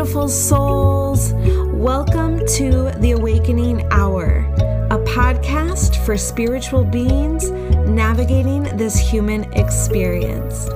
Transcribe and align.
beautiful 0.00 0.28
souls. 0.28 1.34
Welcome 1.74 2.38
to 2.38 2.90
The 3.00 3.10
Awakening 3.10 3.86
Hour, 3.92 4.46
a 4.90 4.96
podcast 5.04 6.02
for 6.06 6.16
spiritual 6.16 6.84
beings 6.84 7.50
navigating 7.50 8.62
this 8.78 8.98
human 8.98 9.44
experience. 9.52 10.70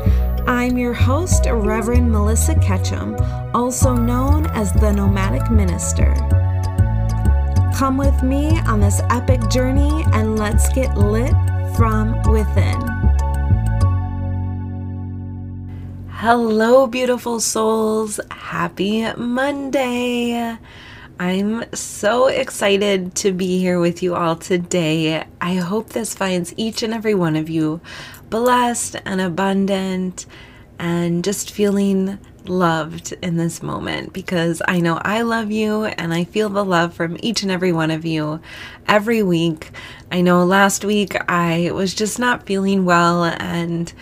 I'm 0.46 0.77
your 0.77 0.93
host, 0.93 1.46
Reverend 1.50 2.12
Melissa 2.12 2.55
Ketchum, 2.57 3.16
also 3.55 3.95
known 3.95 4.45
as 4.48 4.75
the 4.75 4.93
Nomadic 4.93 5.50
Minister. 5.50 6.12
Come 7.75 7.96
with 7.96 8.22
me 8.22 8.59
on 8.66 8.80
this 8.80 9.00
epic 9.09 9.48
journey 9.48 10.04
and 10.12 10.38
let's 10.38 10.68
get 10.75 10.98
lit 10.98 11.32
from 11.79 12.20
within. 12.30 12.93
Hello, 16.27 16.86
beautiful 16.86 17.39
souls. 17.39 18.18
Happy 18.30 19.04
Monday. 19.14 20.57
I'm 21.21 21.71
so 21.75 22.29
excited 22.29 23.14
to 23.16 23.30
be 23.30 23.58
here 23.58 23.79
with 23.79 24.03
you 24.03 24.14
all 24.14 24.35
today. 24.35 25.26
I 25.43 25.54
hope 25.57 25.90
this 25.90 26.14
finds 26.14 26.54
each 26.57 26.82
and 26.82 26.94
every 26.94 27.14
one 27.14 27.36
of 27.36 27.50
you 27.50 27.82
blessed 28.30 28.96
and 29.04 29.21
abundant 29.21 30.25
and 30.79 31.22
just 31.22 31.50
feeling 31.50 32.19
loved 32.47 33.12
in 33.20 33.36
this 33.36 33.62
moment 33.62 34.14
because 34.14 34.62
I 34.66 34.80
know 34.80 34.98
I 35.02 35.20
love 35.20 35.50
you 35.50 35.84
and 35.84 36.14
I 36.14 36.25
feel 36.25 36.48
the 36.48 36.64
love 36.64 36.94
from 36.94 37.19
each 37.20 37.42
and 37.42 37.52
every 37.52 37.72
one 37.72 37.91
of 37.91 38.06
you 38.06 38.41
every 38.88 39.22
week. 39.22 39.72
I 40.11 40.22
know 40.22 40.42
last 40.47 40.86
week 40.86 41.16
I 41.28 41.70
was 41.75 41.92
just 41.92 42.19
not 42.19 42.47
feeling 42.47 42.86
well 42.86 43.25
and 43.25 43.92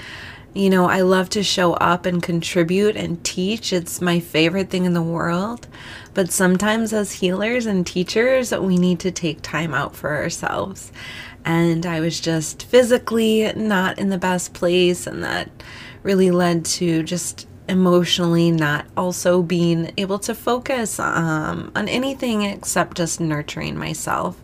you 0.55 0.69
know, 0.69 0.87
I 0.87 1.01
love 1.01 1.31
to 1.31 1.43
show 1.43 1.75
up 1.75 2.05
and 2.05 2.23
contribute 2.23 2.97
and 2.97 3.23
teach. 3.25 3.73
It's 3.73 4.01
my 4.01 4.21
favorite 4.21 4.71
thing 4.71 4.85
in 4.85 4.93
the 4.93 5.03
world. 5.03 5.67
But 6.15 6.31
sometimes, 6.31 6.93
as 6.93 7.13
healers 7.13 7.65
and 7.65 7.87
teachers, 7.87 8.53
we 8.53 8.77
need 8.77 9.01
to 9.01 9.11
take 9.11 9.41
time 9.41 9.73
out 9.73 9.97
for 9.97 10.15
ourselves. 10.15 10.93
And 11.45 11.87
I 11.87 12.01
was 12.01 12.21
just 12.21 12.65
physically 12.65 13.51
not 13.55 13.99
in 13.99 14.11
the 14.11 14.19
best 14.19 14.53
place, 14.53 15.07
and 15.07 15.25
that 15.25 15.51
really 16.03 16.31
led 16.31 16.65
to 16.65 17.03
just 17.03 17.49
emotionally 17.69 18.51
not 18.51 18.85
also 18.97 19.43
being 19.43 19.93
able 19.97 20.19
to 20.19 20.35
focus 20.35 20.99
um, 21.01 21.73
on 21.75 21.89
anything 21.89 22.43
except 22.43 22.97
just 22.97 23.21
nurturing 23.21 23.79
myself. 23.79 24.41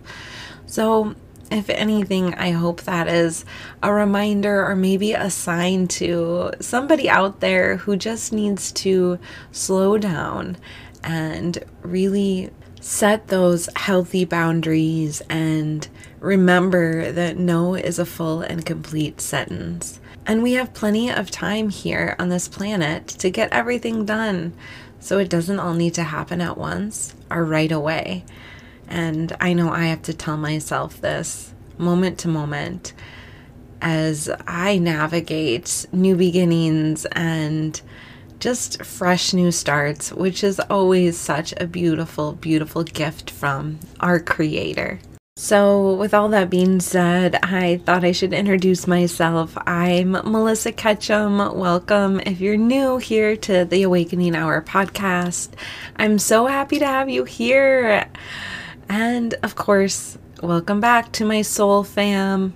So 0.67 1.15
if 1.51 1.71
anything, 1.71 2.35
I 2.35 2.51
hope 2.51 2.83
that 2.83 3.09
is 3.09 3.45
a 3.83 3.93
reminder 3.93 4.67
or 4.67 4.77
maybe 4.77 5.13
a 5.13 5.31
sign 5.31 5.89
to 5.89 6.53
somebody 6.61 7.09
out 7.09 7.41
there 7.41 7.77
who 7.77 7.97
just 7.97 8.33
needs 8.33 8.73
to 8.73 9.19
slow 9.51 9.99
down 9.99 10.57
and 11.03 11.59
really 11.83 12.51
set 12.81 13.29
those 13.29 13.69
healthy 13.77 14.25
boundaries 14.25 15.21
and 15.29 15.89
remember 16.21 17.13
that 17.13 17.37
no 17.37 17.75
is 17.75 17.99
a 17.99 18.07
full 18.07 18.43
and 18.43 18.65
complete 18.65 19.21
sentence. 19.21 20.01
And 20.27 20.43
we 20.43 20.53
have 20.53 20.75
plenty 20.75 21.11
of 21.11 21.31
time 21.31 21.71
here 21.71 22.15
on 22.19 22.29
this 22.29 22.49
planet 22.49 23.07
to 23.09 23.31
get 23.31 23.53
everything 23.53 24.05
done. 24.05 24.53
So 25.01 25.19
it 25.19 25.31
doesn't 25.31 25.61
all 25.61 25.75
need 25.75 25.95
to 25.95 26.03
happen 26.03 26.41
at 26.41 26.59
once 26.59 27.15
or 27.31 27.45
right 27.45 27.73
away. 27.73 28.25
And 28.89 29.37
I 29.41 29.53
know 29.53 29.71
I 29.71 29.87
have 29.87 30.03
to 30.03 30.15
tell 30.15 30.37
myself 30.37 31.01
this 31.01 31.55
moment 31.77 32.19
to 32.21 32.29
moment 32.29 32.95
as 33.81 34.29
I 34.47 34.79
navigate 34.79 35.87
new 35.93 36.17
beginnings 36.17 37.05
and 37.13 37.81
just 38.41 38.85
fresh 38.85 39.33
new 39.33 39.51
starts, 39.51 40.13
which 40.13 40.43
is 40.43 40.61
always 40.61 41.19
such 41.19 41.53
a 41.59 41.67
beautiful, 41.67 42.33
beautiful 42.33 42.85
gift 42.85 43.31
from 43.31 43.79
our 44.01 44.21
Creator. 44.21 45.01
So, 45.37 45.95
with 45.95 46.15
all 46.15 46.29
that 46.31 46.51
being 46.51 46.81
said, 46.81 47.37
I 47.45 47.81
thought 47.85 48.03
I 48.03 48.11
should 48.11 48.33
introduce 48.33 48.89
myself. 48.89 49.57
I'm 49.69 50.11
Melissa 50.11 50.73
Ketchum. 50.73 51.39
Welcome 51.57 52.19
if 52.27 52.41
you're 52.41 52.57
new 52.57 52.97
here 52.97 53.37
to 53.37 53.65
the 53.65 53.85
Awakening 53.85 54.35
Hour 54.35 54.61
podcast. 54.63 55.51
I'm 55.95 56.19
so 56.19 56.47
happy 56.47 56.81
to 56.81 56.87
have 56.87 57.09
you 57.09 57.23
here. 57.23 58.09
And 58.89 59.35
of 59.43 59.55
course, 59.55 60.17
welcome 60.43 60.81
back 60.81 61.13
to 61.13 61.25
my 61.25 61.43
soul 61.43 61.85
fam. 61.85 62.55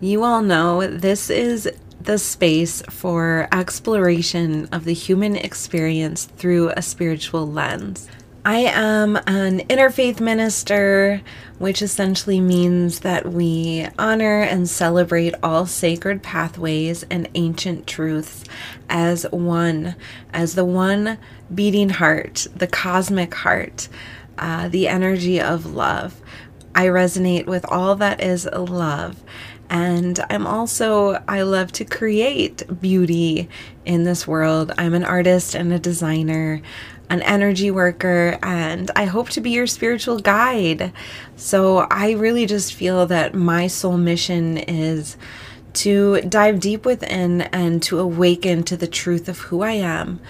You 0.00 0.24
all 0.24 0.40
know 0.40 0.86
this 0.86 1.28
is 1.28 1.68
the 2.00 2.18
space 2.18 2.82
for 2.88 3.48
exploration 3.52 4.68
of 4.72 4.84
the 4.84 4.94
human 4.94 5.36
experience 5.36 6.24
through 6.24 6.70
a 6.70 6.80
spiritual 6.80 7.46
lens. 7.46 8.08
I 8.46 8.60
am 8.60 9.16
an 9.26 9.60
interfaith 9.68 10.20
minister, 10.20 11.20
which 11.58 11.82
essentially 11.82 12.40
means 12.40 13.00
that 13.00 13.30
we 13.30 13.86
honor 13.98 14.40
and 14.40 14.66
celebrate 14.66 15.34
all 15.42 15.66
sacred 15.66 16.22
pathways 16.22 17.04
and 17.10 17.28
ancient 17.34 17.86
truths 17.86 18.44
as 18.88 19.26
one, 19.30 19.96
as 20.32 20.54
the 20.54 20.64
one 20.64 21.18
beating 21.54 21.90
heart, 21.90 22.46
the 22.56 22.68
cosmic 22.68 23.34
heart 23.34 23.88
uh, 24.38 24.68
the 24.68 24.88
energy 24.88 25.40
of 25.40 25.66
love. 25.66 26.20
I 26.74 26.86
resonate 26.86 27.46
with 27.46 27.64
all 27.68 27.96
that 27.96 28.22
is 28.22 28.46
love. 28.46 29.22
And 29.70 30.18
I'm 30.30 30.46
also, 30.46 31.22
I 31.28 31.42
love 31.42 31.72
to 31.72 31.84
create 31.84 32.62
beauty 32.80 33.48
in 33.84 34.04
this 34.04 34.26
world. 34.26 34.72
I'm 34.78 34.94
an 34.94 35.04
artist 35.04 35.54
and 35.54 35.72
a 35.72 35.78
designer, 35.78 36.62
an 37.10 37.20
energy 37.22 37.70
worker, 37.70 38.38
and 38.42 38.90
I 38.96 39.04
hope 39.04 39.28
to 39.30 39.40
be 39.40 39.50
your 39.50 39.66
spiritual 39.66 40.20
guide. 40.20 40.92
So 41.36 41.86
I 41.90 42.12
really 42.12 42.46
just 42.46 42.74
feel 42.74 43.06
that 43.06 43.34
my 43.34 43.66
soul 43.66 43.98
mission 43.98 44.56
is 44.56 45.16
to 45.74 46.22
dive 46.22 46.60
deep 46.60 46.86
within 46.86 47.42
and 47.42 47.82
to 47.84 47.98
awaken 47.98 48.62
to 48.64 48.76
the 48.76 48.86
truth 48.86 49.28
of 49.28 49.38
who 49.38 49.62
I 49.62 49.72
am 49.72 50.20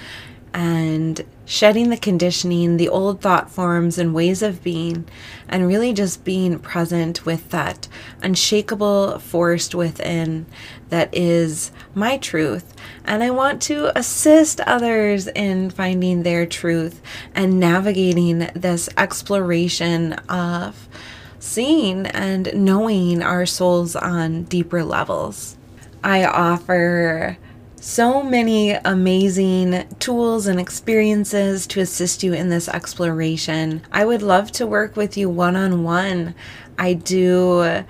and 0.53 1.25
shedding 1.45 1.91
the 1.91 1.97
conditioning, 1.97 2.77
the 2.77 2.89
old 2.89 3.21
thought 3.21 3.51
forms 3.51 3.99
and 3.99 4.15
ways 4.15 4.43
of 4.43 4.63
being, 4.63 5.07
and 5.49 5.67
really 5.67 5.93
just 5.93 6.25
being 6.25 6.59
present 6.59 7.25
with 7.25 7.51
that 7.51 7.89
unshakable 8.23 9.19
force 9.19 9.75
within 9.75 10.47
that 10.91 11.09
is 11.15 11.71
my 11.95 12.19
truth. 12.19 12.75
And 13.05 13.23
I 13.23 13.31
want 13.31 13.63
to 13.63 13.97
assist 13.99 14.61
others 14.61 15.27
in 15.29 15.71
finding 15.71 16.23
their 16.23 16.47
truth 16.47 17.01
and 17.35 17.59
navigating 17.59 18.51
this 18.55 18.89
exploration 18.97 20.15
of 20.29 20.89
seeing 21.39 22.07
and 22.07 22.53
knowing 22.55 23.23
our 23.23 23.47
souls 23.47 23.97
on 23.97 24.45
deeper 24.45 24.85
levels. 24.85 25.57
I 26.05 26.25
offer 26.25 27.39
so 27.81 28.23
many 28.23 28.73
amazing 28.73 29.87
tools 29.99 30.47
and 30.47 30.59
experiences 30.59 31.67
to 31.69 31.81
assist 31.81 32.23
you 32.23 32.33
in 32.33 32.49
this 32.49 32.69
exploration. 32.69 33.83
I 33.93 34.05
would 34.05 34.23
love 34.23 34.51
to 34.53 34.67
work 34.67 34.97
with 34.97 35.17
you 35.17 35.31
one 35.31 35.57
on 35.57 35.85
one. 35.85 36.35
I 36.79 36.95
do 36.95 37.85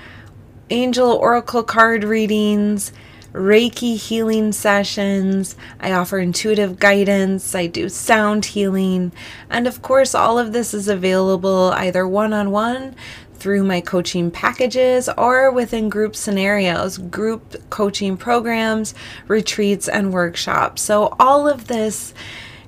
angel 0.71 1.13
oracle 1.13 1.63
card 1.63 2.05
readings. 2.05 2.93
Reiki 3.33 3.97
healing 3.97 4.53
sessions. 4.53 5.55
I 5.79 5.93
offer 5.93 6.19
intuitive 6.19 6.79
guidance. 6.79 7.55
I 7.55 7.67
do 7.67 7.89
sound 7.89 8.47
healing. 8.47 9.13
And 9.51 9.67
of 9.67 9.83
course, 9.83 10.15
all 10.15 10.39
of 10.39 10.53
this 10.53 10.73
is 10.73 10.89
available 10.89 11.73
either 11.77 12.09
one 12.09 12.33
on 12.33 12.51
one 12.51 12.97
through 13.39 13.65
my 13.65 13.81
coaching 13.81 14.31
packages 14.31 15.09
or 15.17 15.51
within 15.51 15.89
group 15.89 16.17
scenarios, 16.17 16.99
group 16.99 17.57
coaching 17.71 18.17
programs, 18.17 18.95
retreats, 19.27 19.89
and 19.89 20.13
workshops. 20.13 20.83
So, 20.83 21.15
all 21.19 21.49
of 21.49 21.69
this 21.69 22.15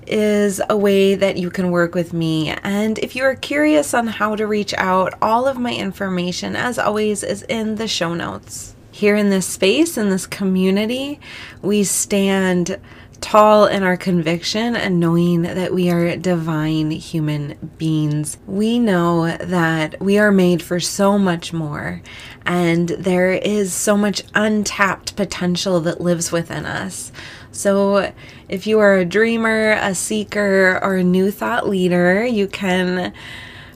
is 0.06 0.60
a 0.68 0.76
way 0.76 1.14
that 1.14 1.36
you 1.36 1.50
can 1.50 1.70
work 1.70 1.94
with 1.94 2.12
me. 2.12 2.50
And 2.62 2.98
if 2.98 3.14
you 3.14 3.22
are 3.24 3.36
curious 3.36 3.94
on 3.94 4.08
how 4.08 4.34
to 4.34 4.46
reach 4.46 4.74
out, 4.74 5.14
all 5.22 5.46
of 5.46 5.58
my 5.58 5.72
information, 5.74 6.56
as 6.56 6.78
always, 6.78 7.22
is 7.22 7.42
in 7.42 7.76
the 7.76 7.86
show 7.86 8.14
notes. 8.14 8.74
Here 8.90 9.16
in 9.16 9.30
this 9.30 9.46
space, 9.46 9.96
in 9.96 10.10
this 10.10 10.26
community, 10.26 11.20
we 11.62 11.84
stand 11.84 12.78
tall 13.20 13.66
in 13.66 13.82
our 13.82 13.96
conviction 13.96 14.74
and 14.74 14.98
knowing 14.98 15.42
that 15.42 15.72
we 15.72 15.90
are 15.90 16.16
divine 16.16 16.90
human 16.90 17.56
beings. 17.78 18.38
We 18.46 18.78
know 18.78 19.36
that 19.36 20.00
we 20.00 20.18
are 20.18 20.32
made 20.32 20.62
for 20.62 20.80
so 20.80 21.18
much 21.18 21.52
more, 21.52 22.02
and 22.44 22.88
there 22.88 23.32
is 23.32 23.72
so 23.72 23.96
much 23.96 24.22
untapped 24.34 25.16
potential 25.16 25.80
that 25.80 26.00
lives 26.00 26.32
within 26.32 26.64
us. 26.64 27.12
So, 27.52 28.12
if 28.48 28.66
you 28.66 28.78
are 28.78 28.96
a 28.96 29.04
dreamer, 29.04 29.72
a 29.72 29.94
seeker, 29.94 30.78
or 30.82 30.96
a 30.96 31.04
new 31.04 31.30
thought 31.30 31.68
leader, 31.68 32.24
you 32.24 32.46
can 32.46 33.12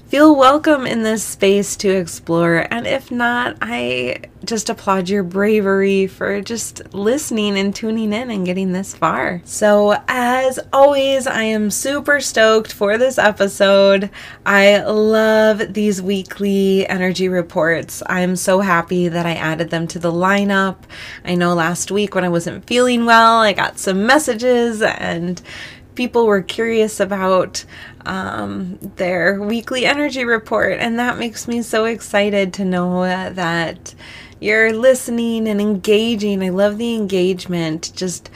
feel 0.07 0.37
welcome 0.37 0.87
in 0.87 1.03
this 1.03 1.25
space 1.25 1.75
to 1.75 1.91
explore. 1.91 2.67
And 2.71 2.87
if 2.87 3.11
not, 3.11 3.57
I 3.61 4.21
just 4.47 4.71
applaud 4.71 5.09
your 5.09 5.23
bravery 5.23 6.07
for 6.07 6.41
just 6.41 6.95
listening 6.95 7.59
and 7.59 7.75
tuning 7.75 8.13
in 8.13 8.31
and 8.31 8.47
getting 8.47 8.73
this 8.73 8.95
far. 8.95 9.43
So, 9.45 10.01
as 10.09 10.59
always, 10.73 11.27
I 11.27 11.43
am 11.43 11.71
super 11.71 12.21
stoked 12.21 12.73
for 12.73 12.99
this 12.99 13.19
episode. 13.19 14.11
I 14.47 14.81
love 14.81 15.75
these 15.75 16.01
weekly 16.01 16.87
energy 16.87 17.29
reports. 17.29 18.03
I'm 18.07 18.37
so 18.37 18.61
happy 18.61 19.09
that 19.09 19.27
I 19.27 19.35
added 19.35 19.71
them 19.71 19.87
to 19.89 19.99
the 19.99 20.13
lineup. 20.13 20.77
I 21.25 21.35
know 21.35 21.55
last 21.55 21.91
week 21.91 22.15
when 22.15 22.25
I 22.25 22.29
wasn't 22.29 22.67
feeling 22.67 23.07
well, 23.07 23.39
I 23.41 23.53
got 23.53 23.79
some 23.79 24.07
messages 24.07 24.83
and 24.83 25.41
people 25.95 26.27
were 26.27 26.43
curious 26.43 27.01
about 27.01 27.65
um, 28.07 28.79
their 28.97 29.41
weekly 29.41 29.87
energy 29.87 30.25
report, 30.25 30.79
and 30.79 30.99
that 30.99 31.19
makes 31.19 31.49
me 31.49 31.63
so 31.63 31.85
excited 31.85 32.53
to 32.55 32.65
know 32.65 33.03
that 33.03 33.95
you're 34.45 34.73
listening 34.73 35.49
and 35.49 35.61
engaging. 35.61 36.43
I 36.43 36.51
love 36.51 36.79
the 36.79 36.95
engagement. 36.95 37.93
Just 37.97 38.31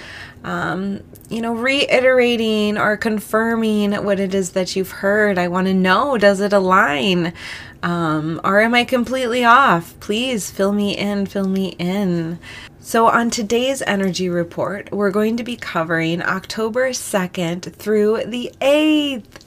um, 0.45 1.01
you 1.29 1.43
know, 1.43 1.55
reiterating 1.55 2.79
or 2.79 2.97
confirming 2.97 3.93
what 4.05 4.21
it 4.21 4.35
is 4.35 4.51
that 4.53 4.77
you've 4.77 4.91
heard. 4.91 5.39
I 5.39 5.49
want 5.49 5.67
to 5.67 5.75
know 5.75 6.17
does 6.17 6.41
it 6.41 6.53
align? 6.53 7.33
Um, 7.83 8.41
or 8.45 8.61
am 8.61 8.75
I 8.75 8.85
completely 8.85 9.45
off? 9.45 9.99
Please 10.01 10.51
fill 10.51 10.73
me 10.73 10.97
in, 10.97 11.27
fill 11.27 11.49
me 11.49 11.77
in. 11.79 12.39
So, 12.81 13.07
on 13.07 13.31
today's 13.31 13.83
energy 13.83 14.29
report, 14.29 14.91
we're 14.91 15.11
going 15.11 15.37
to 15.37 15.45
be 15.45 15.57
covering 15.57 16.23
October 16.23 16.91
2nd 16.91 17.75
through 17.75 18.25
the 18.25 18.51
8th. 18.61 19.43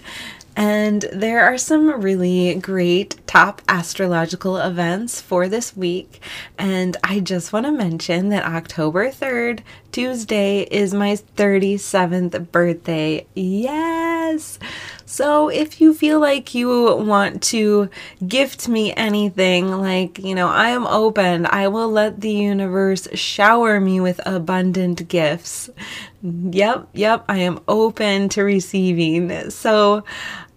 And 0.56 1.02
there 1.14 1.44
are 1.44 1.58
some 1.58 2.02
really 2.02 2.54
great 2.56 3.21
top 3.32 3.62
astrological 3.70 4.58
events 4.58 5.22
for 5.22 5.48
this 5.48 5.78
week. 5.78 6.22
And 6.58 6.98
I 7.02 7.22
just 7.22 7.54
want 7.54 7.66
to 7.66 7.72
mention 7.72 8.28
that 8.28 8.44
October 8.44 9.10
3rd, 9.10 9.62
Tuesday, 9.94 10.64
is 10.64 10.94
my 10.94 11.16
37th 11.38 12.52
birthday. 12.52 13.26
Yes! 13.34 14.60
So 15.06 15.48
if 15.48 15.80
you 15.80 15.94
feel 15.94 16.20
like 16.20 16.54
you 16.54 16.68
want 16.98 17.42
to 17.44 17.90
gift 18.28 18.68
me 18.68 18.94
anything, 18.96 19.72
like, 19.80 20.20
you 20.20 20.36
know, 20.36 20.50
I 20.50 20.72
am 20.72 20.86
open, 20.86 21.46
I 21.46 21.70
will 21.70 21.90
let 21.90 22.20
the 22.20 22.34
universe 22.34 23.08
shower 23.14 23.80
me 23.80 24.02
with 24.02 24.20
abundant 24.26 25.08
gifts. 25.08 25.70
Yep, 26.22 26.90
yep, 26.92 27.24
I 27.30 27.38
am 27.38 27.62
open 27.70 28.28
to 28.28 28.44
receiving. 28.44 29.52
So, 29.52 30.04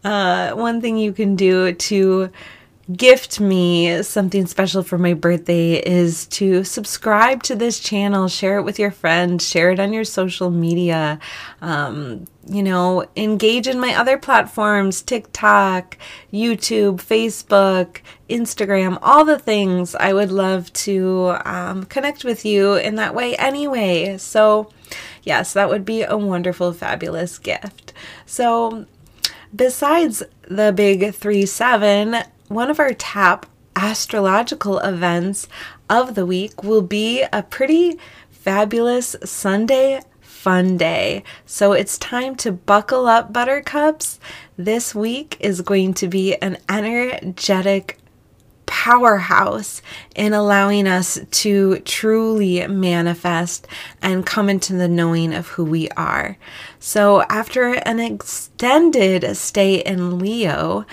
uh, 0.03 0.53
one 0.53 0.81
thing 0.81 0.99
you 0.99 1.13
can 1.13 1.35
do 1.35 1.73
to 1.73 2.31
gift 2.93 3.41
me 3.41 4.03
something 4.03 4.47
special 4.47 4.83
for 4.83 4.99
my 4.99 5.15
birthday 5.15 5.75
is 5.75 6.27
to 6.27 6.65
subscribe 6.65 7.43
to 7.45 7.55
this 7.55 7.81
channel, 7.81 8.29
share 8.29 8.59
it 8.59 8.63
with 8.63 8.79
your 8.79 8.91
friends, 8.91 9.49
share 9.49 9.71
it 9.71 9.81
on 9.81 9.93
your 9.93 10.05
social 10.05 10.51
media. 10.51 11.19
Um, 11.63 12.27
you 12.47 12.63
know, 12.63 13.07
engage 13.17 13.67
in 13.67 13.81
my 13.81 13.95
other 13.95 14.19
platforms 14.19 15.01
TikTok, 15.01 15.97
YouTube, 16.33 16.97
Facebook, 16.97 18.01
Instagram, 18.29 18.99
all 19.01 19.25
the 19.25 19.39
things. 19.39 19.95
I 19.95 20.13
would 20.13 20.31
love 20.31 20.71
to 20.75 21.37
um, 21.47 21.85
connect 21.85 22.23
with 22.23 22.45
you 22.45 22.75
in 22.75 22.97
that 22.97 23.15
way 23.15 23.35
anyway. 23.37 24.19
So, 24.19 24.71
yes, 25.23 25.55
that 25.55 25.71
would 25.71 25.87
be 25.87 26.03
a 26.03 26.19
wonderful, 26.19 26.75
fabulous 26.75 27.39
gift. 27.39 27.95
So, 28.27 28.85
besides 29.57 30.23
the 30.47 30.73
big 30.75 31.15
3 31.15 31.47
7, 31.47 32.25
one 32.55 32.71
of 32.71 32.79
our 32.79 32.95
top 32.95 33.47
astrological 33.75 34.79
events 34.79 35.49
of 35.91 36.15
the 36.15 36.25
week 36.25 36.63
will 36.63 36.83
be 36.83 37.25
a 37.33 37.43
pretty 37.43 37.99
fabulous 38.31 39.17
Sunday 39.25 40.01
fun 40.21 40.77
day. 40.77 41.25
So 41.45 41.73
it's 41.73 41.99
time 41.99 42.37
to 42.37 42.53
buckle 42.53 43.07
up, 43.07 43.33
buttercups. 43.33 44.21
This 44.57 44.95
week 44.95 45.37
is 45.41 45.63
going 45.63 45.95
to 45.95 46.07
be 46.07 46.37
an 46.37 46.59
energetic 46.69 47.99
powerhouse 48.67 49.81
in 50.15 50.35
allowing 50.35 50.87
us 50.87 51.19
to 51.31 51.79
truly 51.81 52.67
manifest 52.67 53.67
and 54.03 54.27
come 54.27 54.51
into 54.51 54.75
the 54.75 54.89
knowing 54.89 55.33
of 55.33 55.49
who 55.49 55.65
we 55.65 55.89
are. 55.91 56.37
So, 56.79 57.23
after 57.31 57.75
an 57.75 57.99
extended 57.99 59.37
stay 59.37 59.77
in 59.77 60.19
Leo, 60.19 60.85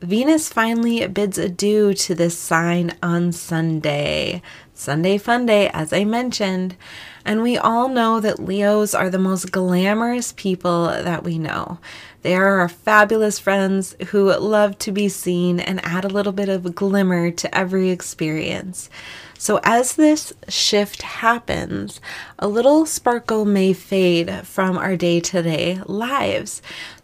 Venus 0.00 0.48
finally 0.48 1.06
bids 1.08 1.36
adieu 1.36 1.92
to 1.92 2.14
this 2.14 2.38
sign 2.38 2.96
on 3.02 3.32
Sunday. 3.32 4.40
Sunday 4.72 5.18
Fun 5.18 5.44
Day, 5.44 5.68
as 5.74 5.92
I 5.92 6.04
mentioned. 6.04 6.74
And 7.22 7.42
we 7.42 7.58
all 7.58 7.86
know 7.86 8.18
that 8.18 8.38
Leos 8.42 8.94
are 8.94 9.10
the 9.10 9.18
most 9.18 9.52
glamorous 9.52 10.32
people 10.32 10.86
that 10.86 11.22
we 11.22 11.36
know. 11.36 11.78
They 12.22 12.34
are 12.34 12.60
our 12.60 12.68
fabulous 12.68 13.38
friends 13.38 13.94
who 14.08 14.34
love 14.34 14.78
to 14.78 14.92
be 14.92 15.10
seen 15.10 15.60
and 15.60 15.84
add 15.84 16.06
a 16.06 16.08
little 16.08 16.32
bit 16.32 16.48
of 16.48 16.74
glimmer 16.74 17.30
to 17.32 17.54
every 17.54 17.90
experience. 17.90 18.88
So, 19.38 19.60
as 19.64 19.96
this 19.96 20.34
shift 20.48 21.00
happens, 21.00 21.98
a 22.38 22.46
little 22.46 22.84
sparkle 22.84 23.46
may 23.46 23.72
fade 23.72 24.46
from 24.46 24.76
our 24.76 24.96
day 24.96 25.20
to 25.20 25.42
day 25.42 25.80
lives. 25.86 26.60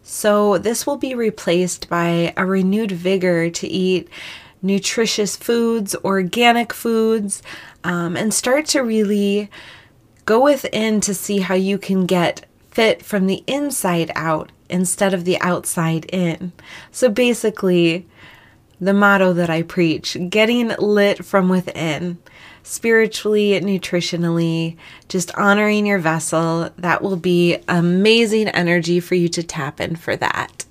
So, 0.09 0.57
this 0.57 0.87
will 0.87 0.95
be 0.95 1.13
replaced 1.15 1.89
by 1.89 2.33
a 2.37 2.45
renewed 2.45 2.93
vigor 2.93 3.49
to 3.49 3.67
eat 3.67 4.07
nutritious 4.61 5.35
foods, 5.35 5.97
organic 5.97 6.71
foods, 6.71 7.43
um, 7.83 8.15
and 8.15 8.33
start 8.33 8.67
to 8.67 8.79
really 8.79 9.49
go 10.23 10.41
within 10.41 11.01
to 11.01 11.13
see 11.13 11.39
how 11.39 11.55
you 11.55 11.77
can 11.77 12.05
get 12.05 12.45
fit 12.71 13.03
from 13.03 13.27
the 13.27 13.43
inside 13.47 14.09
out 14.15 14.53
instead 14.69 15.13
of 15.13 15.25
the 15.25 15.41
outside 15.41 16.05
in. 16.05 16.53
So, 16.89 17.09
basically, 17.09 18.07
the 18.79 18.93
motto 18.93 19.33
that 19.33 19.49
I 19.49 19.61
preach 19.61 20.15
getting 20.29 20.69
lit 20.79 21.25
from 21.25 21.49
within 21.49 22.17
spiritually, 22.67 23.59
nutritionally, 23.61 24.75
just 25.07 25.33
honoring 25.35 25.85
your 25.85 25.99
vessel. 25.99 26.69
That 26.77 27.01
will 27.01 27.15
be 27.15 27.57
amazing 27.67 28.49
energy 28.49 28.99
for 28.99 29.15
you 29.15 29.29
to 29.29 29.41
tap 29.41 29.79
in 29.79 29.95
for 29.95 30.17
that. 30.17 30.65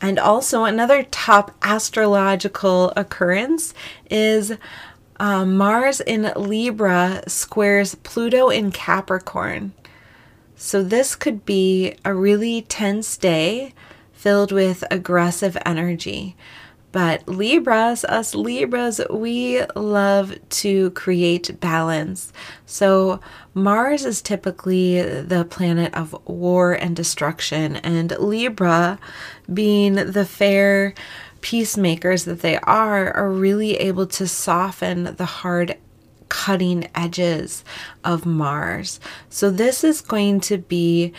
And 0.00 0.18
also, 0.18 0.64
another 0.64 1.02
top 1.04 1.50
astrological 1.62 2.92
occurrence 2.96 3.74
is 4.10 4.54
um, 5.18 5.56
Mars 5.56 6.00
in 6.00 6.32
Libra 6.36 7.22
squares 7.26 7.94
Pluto 7.96 8.48
in 8.48 8.70
Capricorn. 8.70 9.72
So, 10.56 10.82
this 10.84 11.16
could 11.16 11.44
be 11.44 11.96
a 12.04 12.14
really 12.14 12.62
tense 12.62 13.16
day 13.16 13.74
filled 14.12 14.52
with 14.52 14.84
aggressive 14.90 15.56
energy. 15.66 16.36
But 16.94 17.28
Libras, 17.28 18.04
us 18.04 18.36
Libras, 18.36 19.00
we 19.10 19.60
love 19.74 20.32
to 20.48 20.92
create 20.92 21.58
balance. 21.58 22.32
So 22.66 23.18
Mars 23.52 24.04
is 24.04 24.22
typically 24.22 25.02
the 25.02 25.44
planet 25.44 25.92
of 25.92 26.14
war 26.24 26.72
and 26.72 26.94
destruction, 26.94 27.74
and 27.78 28.12
Libra, 28.20 29.00
being 29.52 29.94
the 29.94 30.24
fair 30.24 30.94
peacemakers 31.40 32.26
that 32.26 32.42
they 32.42 32.58
are, 32.58 33.10
are 33.12 33.28
really 33.28 33.74
able 33.78 34.06
to 34.06 34.28
soften 34.28 35.16
the 35.16 35.24
hard 35.24 35.76
cutting 36.28 36.88
edges 36.94 37.64
of 38.04 38.24
Mars. 38.24 39.00
So 39.28 39.50
this 39.50 39.82
is 39.82 40.00
going 40.00 40.38
to 40.42 40.58
be 40.58 41.12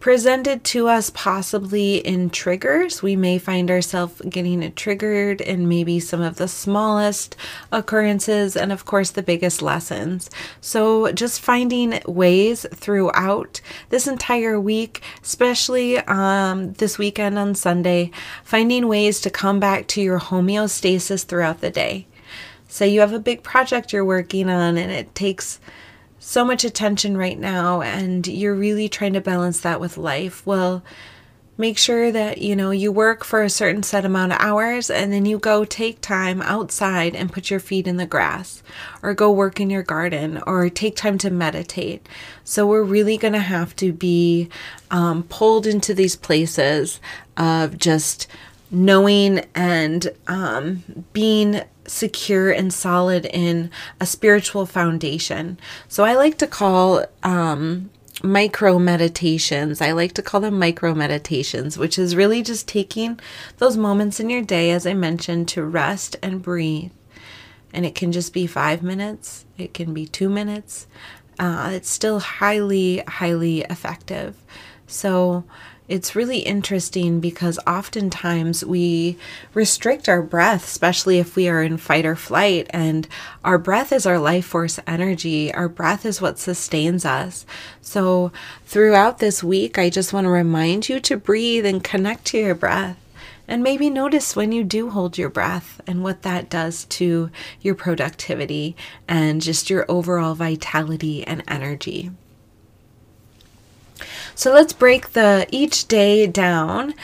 presented 0.00 0.64
to 0.64 0.88
us 0.88 1.10
possibly 1.10 1.96
in 1.98 2.30
triggers. 2.30 3.02
We 3.02 3.16
may 3.16 3.38
find 3.38 3.70
ourselves 3.70 4.20
getting 4.28 4.72
triggered 4.72 5.42
in 5.42 5.68
maybe 5.68 6.00
some 6.00 6.22
of 6.22 6.36
the 6.36 6.48
smallest 6.48 7.36
occurrences 7.70 8.56
and, 8.56 8.72
of 8.72 8.86
course, 8.86 9.10
the 9.10 9.22
biggest 9.22 9.60
lessons. 9.60 10.30
So, 10.62 11.12
just 11.12 11.42
finding 11.42 12.00
ways 12.06 12.66
throughout 12.74 13.60
this 13.90 14.06
entire 14.06 14.58
week, 14.58 15.02
especially 15.22 15.98
um, 15.98 16.72
this 16.74 16.98
weekend 16.98 17.38
on 17.38 17.54
Sunday, 17.54 18.10
finding 18.42 18.88
ways 18.88 19.20
to 19.20 19.30
come 19.30 19.60
back 19.60 19.86
to 19.88 20.00
your 20.00 20.18
homeostasis 20.18 21.24
throughout 21.24 21.60
the 21.60 21.70
day. 21.70 22.06
Say 22.68 22.88
you 22.88 23.00
have 23.00 23.12
a 23.12 23.18
big 23.18 23.42
project 23.42 23.92
you're 23.92 24.04
working 24.04 24.48
on 24.48 24.78
and 24.78 24.92
it 24.92 25.14
takes 25.14 25.58
so 26.20 26.44
much 26.44 26.64
attention 26.64 27.16
right 27.16 27.38
now 27.38 27.80
and 27.80 28.26
you're 28.26 28.54
really 28.54 28.88
trying 28.88 29.14
to 29.14 29.20
balance 29.20 29.60
that 29.60 29.80
with 29.80 29.96
life, 29.96 30.46
well, 30.46 30.84
make 31.56 31.76
sure 31.76 32.10
that 32.10 32.38
you 32.38 32.56
know 32.56 32.70
you 32.70 32.90
work 32.90 33.22
for 33.22 33.42
a 33.42 33.50
certain 33.50 33.82
set 33.82 34.04
amount 34.04 34.32
of 34.32 34.38
hours 34.40 34.88
and 34.88 35.12
then 35.12 35.26
you 35.26 35.38
go 35.38 35.64
take 35.64 36.00
time 36.00 36.40
outside 36.42 37.14
and 37.14 37.32
put 37.32 37.50
your 37.50 37.60
feet 37.60 37.86
in 37.86 37.96
the 37.96 38.06
grass 38.06 38.62
or 39.02 39.12
go 39.12 39.30
work 39.30 39.60
in 39.60 39.68
your 39.68 39.82
garden 39.82 40.42
or 40.46 40.68
take 40.70 40.94
time 40.94 41.18
to 41.18 41.30
meditate. 41.30 42.06
So 42.44 42.66
we're 42.66 42.82
really 42.82 43.16
going 43.16 43.34
to 43.34 43.40
have 43.40 43.74
to 43.76 43.92
be 43.92 44.48
um, 44.90 45.22
pulled 45.24 45.66
into 45.66 45.92
these 45.94 46.16
places 46.16 47.00
of 47.36 47.78
just 47.78 48.26
knowing 48.70 49.44
and 49.54 50.12
um, 50.28 50.82
being 51.12 51.62
secure 51.90 52.50
and 52.50 52.72
solid 52.72 53.26
in 53.26 53.70
a 54.00 54.06
spiritual 54.06 54.64
foundation. 54.64 55.58
So 55.88 56.04
I 56.04 56.14
like 56.14 56.38
to 56.38 56.46
call 56.46 57.04
um, 57.22 57.90
micro 58.22 58.78
meditations. 58.78 59.80
I 59.80 59.92
like 59.92 60.12
to 60.14 60.22
call 60.22 60.40
them 60.40 60.58
micro 60.58 60.94
meditations, 60.94 61.76
which 61.76 61.98
is 61.98 62.16
really 62.16 62.42
just 62.42 62.68
taking 62.68 63.18
those 63.58 63.76
moments 63.76 64.20
in 64.20 64.30
your 64.30 64.42
day, 64.42 64.70
as 64.70 64.86
I 64.86 64.94
mentioned, 64.94 65.48
to 65.48 65.64
rest 65.64 66.16
and 66.22 66.42
breathe. 66.42 66.92
And 67.72 67.84
it 67.84 67.94
can 67.94 68.12
just 68.12 68.32
be 68.32 68.46
five 68.46 68.82
minutes, 68.82 69.44
it 69.56 69.74
can 69.74 69.94
be 69.94 70.06
two 70.06 70.28
minutes. 70.28 70.86
Uh, 71.38 71.70
it's 71.72 71.88
still 71.88 72.20
highly, 72.20 72.98
highly 73.08 73.62
effective. 73.62 74.36
So, 74.86 75.44
it's 75.90 76.14
really 76.14 76.38
interesting 76.38 77.18
because 77.18 77.58
oftentimes 77.66 78.64
we 78.64 79.18
restrict 79.54 80.08
our 80.08 80.22
breath, 80.22 80.62
especially 80.64 81.18
if 81.18 81.34
we 81.34 81.48
are 81.48 81.64
in 81.64 81.78
fight 81.78 82.06
or 82.06 82.14
flight. 82.14 82.68
And 82.70 83.08
our 83.44 83.58
breath 83.58 83.90
is 83.90 84.06
our 84.06 84.20
life 84.20 84.46
force 84.46 84.78
energy. 84.86 85.52
Our 85.52 85.68
breath 85.68 86.06
is 86.06 86.20
what 86.20 86.38
sustains 86.38 87.04
us. 87.04 87.44
So, 87.82 88.30
throughout 88.66 89.18
this 89.18 89.42
week, 89.42 89.78
I 89.78 89.90
just 89.90 90.12
want 90.12 90.26
to 90.26 90.30
remind 90.30 90.88
you 90.88 91.00
to 91.00 91.16
breathe 91.16 91.66
and 91.66 91.82
connect 91.82 92.24
to 92.26 92.38
your 92.38 92.54
breath. 92.54 92.96
And 93.48 93.60
maybe 93.60 93.90
notice 93.90 94.36
when 94.36 94.52
you 94.52 94.62
do 94.62 94.90
hold 94.90 95.18
your 95.18 95.28
breath 95.28 95.80
and 95.88 96.04
what 96.04 96.22
that 96.22 96.48
does 96.48 96.84
to 96.84 97.30
your 97.60 97.74
productivity 97.74 98.76
and 99.08 99.42
just 99.42 99.68
your 99.68 99.84
overall 99.88 100.36
vitality 100.36 101.26
and 101.26 101.42
energy. 101.48 102.12
So 104.34 104.52
let's 104.52 104.72
break 104.72 105.12
the 105.12 105.46
each 105.50 105.88
day 105.88 106.26
down 106.26 106.94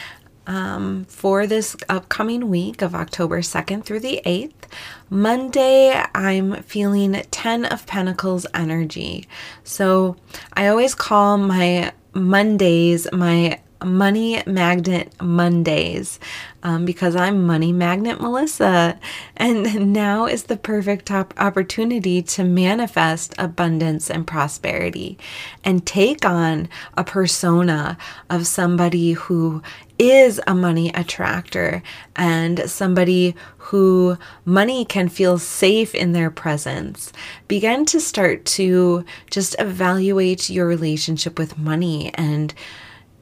um, 0.47 1.05
for 1.07 1.47
this 1.47 1.76
upcoming 1.88 2.49
week 2.49 2.83
of 2.83 2.95
October 2.95 3.41
2nd 3.41 3.85
through 3.85 4.00
the 4.00 4.21
8th. 4.25 4.53
Monday, 5.11 6.03
I'm 6.15 6.62
feeling 6.62 7.12
10 7.31 7.65
of 7.65 7.87
Pentacles 7.87 8.47
energy. 8.55 9.26
So 9.65 10.17
I 10.53 10.69
always 10.69 10.95
call 10.95 11.38
my 11.38 11.93
Mondays 12.15 13.07
my 13.12 13.61
Money 13.85 14.42
Magnet 14.47 15.12
Mondays 15.21 16.18
um, 16.62 16.85
because 16.85 17.14
I'm 17.14 17.47
Money 17.47 17.73
Magnet 17.73 18.21
Melissa. 18.21 18.99
And 19.37 19.92
now 19.92 20.26
is 20.26 20.45
the 20.45 20.56
perfect 20.56 21.06
top 21.06 21.33
opportunity 21.38 22.23
to 22.23 22.45
manifest 22.45 23.35
abundance 23.38 24.11
and 24.11 24.26
prosperity 24.26 25.18
and 25.62 25.87
take 25.87 26.25
on 26.25 26.68
a 26.97 27.04
persona 27.04 27.97
of 28.28 28.47
somebody 28.47 29.12
who 29.12 29.62
is 29.99 30.40
a 30.47 30.54
money 30.54 30.90
attractor 30.95 31.83
and 32.16 32.68
somebody 32.68 33.35
who 33.59 34.18
money 34.45 34.85
can 34.85 35.09
feel 35.09 35.38
safe 35.38 35.95
in 35.95 36.12
their 36.12 36.30
presence. 36.30 37.12
Begin 37.49 37.85
to 37.87 38.00
start 38.00 38.45
to 38.45 39.04
just 39.30 39.56
evaluate 39.59 40.50
your 40.50 40.66
relationship 40.66 41.38
with 41.38 41.59
money 41.59 42.12
and 42.14 42.54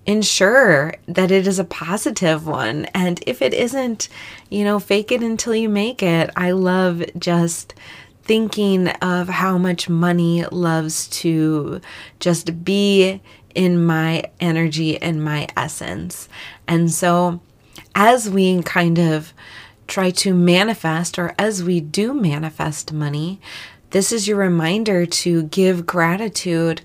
ensure 0.06 0.94
that 1.06 1.30
it 1.30 1.46
is 1.46 1.58
a 1.58 1.64
positive 1.64 2.46
one. 2.46 2.86
And 2.86 3.22
if 3.26 3.40
it 3.40 3.54
isn't, 3.54 4.08
you 4.50 4.64
know, 4.64 4.78
fake 4.78 5.10
it 5.10 5.22
until 5.22 5.54
you 5.54 5.68
make 5.68 6.02
it. 6.02 6.30
I 6.36 6.50
love 6.52 7.02
just 7.18 7.74
thinking 8.22 8.88
of 8.88 9.28
how 9.28 9.58
much 9.58 9.88
money 9.88 10.44
loves 10.46 11.08
to 11.08 11.80
just 12.20 12.64
be 12.64 13.20
in 13.54 13.84
my 13.84 14.24
energy 14.40 15.00
and 15.00 15.22
my 15.22 15.46
essence. 15.56 16.28
And 16.66 16.90
so, 16.90 17.40
as 17.94 18.28
we 18.28 18.62
kind 18.62 18.98
of 18.98 19.32
try 19.86 20.10
to 20.10 20.34
manifest, 20.34 21.18
or 21.18 21.34
as 21.38 21.62
we 21.62 21.80
do 21.80 22.14
manifest 22.14 22.92
money, 22.92 23.40
this 23.90 24.10
is 24.10 24.26
your 24.26 24.38
reminder 24.38 25.06
to 25.06 25.44
give 25.44 25.86
gratitude 25.86 26.80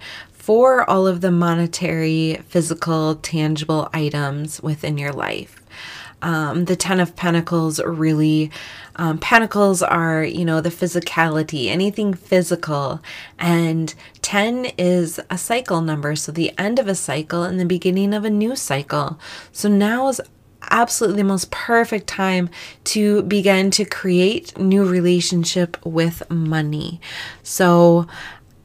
for 0.50 0.89
all 0.89 1.06
of 1.06 1.22
the 1.22 1.29
monetary, 1.29 2.41
physical, 2.48 3.13
tangible 3.13 3.88
items 3.94 4.60
within 4.63 4.98
your 4.98 5.13
life. 5.13 5.62
Um, 6.24 6.65
the 6.65 6.75
Ten 6.75 7.00
of 7.00 7.15
Pentacles 7.15 7.79
really, 7.86 8.50
um, 8.96 9.20
Pentacles 9.20 9.84
are, 9.84 10.24
you 10.24 10.44
know, 10.44 10.60
the 10.60 10.72
physicality, 10.72 11.68
anything 11.68 12.15
physical. 12.15 13.00
And 13.38 13.94
10 14.24 14.72
is 14.75 15.20
a 15.29 15.38
cycle 15.38 15.82
number. 15.82 16.15
So 16.15 16.32
the 16.32 16.51
end 16.58 16.79
of 16.79 16.88
a 16.88 16.96
cycle 16.96 17.44
and 17.44 17.60
the 17.60 17.65
beginning 17.65 18.15
of 18.15 18.25
a 18.25 18.32
new 18.32 18.56
cycle. 18.56 19.20
So 19.51 19.70
now 19.70 20.08
is 20.08 20.20
absolutely 20.72 21.22
the 21.22 21.27
most 21.27 21.51
perfect 21.51 22.08
time 22.08 22.50
to 22.86 23.22
begin 23.24 23.70
to 23.72 23.86
create 23.86 24.58
new 24.58 24.84
relationship 24.84 25.77
with 25.86 26.27
money. 26.29 27.00
So 27.44 28.08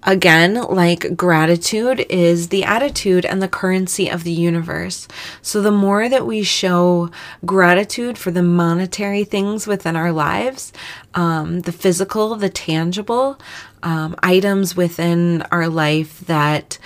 Again, 0.07 0.55
like 0.55 1.17
gratitude 1.17 2.05
is 2.11 2.49
the 2.51 2.63
attitude 2.65 3.25
and 3.25 3.41
the 3.41 3.49
currency 3.49 4.11
of 4.11 4.23
the 4.23 4.33
universe. 4.33 5.09
So, 5.41 5.63
the 5.63 5.71
more 5.71 6.11
that 6.11 6.27
we 6.27 6.43
show 6.43 7.11
gratitude 7.47 8.19
for 8.19 8.31
the 8.31 8.43
monetary 8.43 9.25
things 9.25 9.67
within 9.67 9.97
our 9.97 10.13
lives, 10.13 10.75
um, 11.15 11.61
the 11.61 11.73
physical, 11.73 12.37
the 12.37 12.51
tangible 12.51 13.41
um, 13.83 14.15
items 14.23 14.77
within 14.77 15.41
our 15.51 15.71
life 15.71 16.21
that 16.27 16.79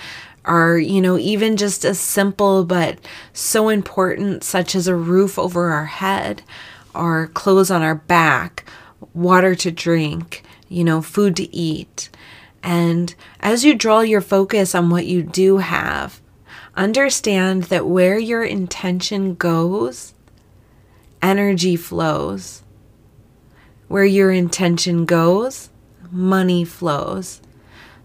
are, 0.45 0.77
you 0.77 1.01
know, 1.01 1.17
even 1.17 1.57
just 1.57 1.83
as 1.83 1.99
simple 1.99 2.63
but 2.63 2.99
so 3.33 3.67
important, 3.67 4.45
such 4.45 4.75
as 4.75 4.87
a 4.87 4.95
roof 4.95 5.37
over 5.37 5.71
our 5.71 5.85
head, 5.85 6.41
or 6.95 7.27
clothes 7.27 7.69
on 7.69 7.81
our 7.81 7.95
back, 7.95 8.63
water 9.13 9.55
to 9.55 9.71
drink, 9.71 10.41
you 10.69 10.85
know, 10.85 11.01
food 11.01 11.35
to 11.35 11.53
eat 11.53 12.09
and 12.63 13.13
as 13.39 13.63
you 13.63 13.75
draw 13.75 14.01
your 14.01 14.21
focus 14.21 14.75
on 14.75 14.89
what 14.89 15.05
you 15.05 15.23
do 15.23 15.57
have, 15.57 16.21
understand 16.75 17.63
that 17.63 17.87
where 17.87 18.17
your 18.17 18.43
intention 18.43 19.35
goes, 19.35 20.13
energy 21.21 21.75
flows. 21.75 22.63
Where 23.87 24.05
your 24.05 24.31
intention 24.31 25.05
goes, 25.05 25.69
money 26.11 26.63
flows. 26.63 27.41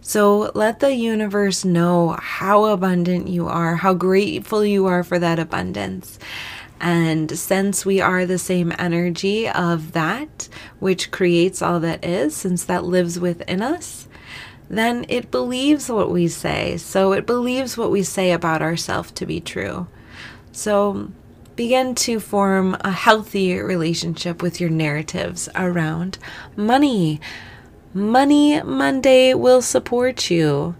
So 0.01 0.51
let 0.55 0.81
the 0.81 0.95
universe 0.95 1.65
know 1.65 2.17
how 2.21 2.67
abundant 2.67 3.29
you 3.29 3.49
are, 3.49 3.77
how 3.77 3.95
grateful 3.95 4.65
you 4.65 4.87
are 4.87 5.03
for 5.03 5.19
that 5.19 5.39
abundance. 5.39 6.19
And 6.81 7.39
since 7.39 7.87
we 7.87 8.01
are 8.01 8.27
the 8.27 8.39
same 8.39 8.73
energy 8.79 9.49
of 9.49 9.93
that, 9.93 10.49
which 10.79 11.11
creates 11.11 11.63
all 11.63 11.81
that 11.81 12.05
is, 12.05 12.37
since 12.37 12.65
that 12.65 12.85
lives 12.85 13.19
within 13.19 13.63
us, 13.63 14.09
then 14.79 15.05
it 15.09 15.31
believes 15.31 15.89
what 15.89 16.11
we 16.11 16.29
say. 16.29 16.77
So 16.77 17.13
it 17.13 17.27
believes 17.27 17.77
what 17.77 17.91
we 17.91 18.03
say 18.03 18.33
about 18.33 18.63
ourselves 18.63 19.11
to 19.13 19.27
be 19.27 19.41
true. 19.41 19.87
So 20.53 21.11
begin 21.57 21.95
to 21.95 22.21
form 22.21 22.77
a 22.81 22.91
healthy 22.91 23.59
relationship 23.59 24.43
with 24.43 24.61
your 24.61 24.71
narratives 24.71 25.49
around 25.55 26.19
money. 26.57 27.21
Money 27.93 28.63
Monday 28.63 29.35
will 29.35 29.63
support 29.63 30.31
you. 30.31 30.75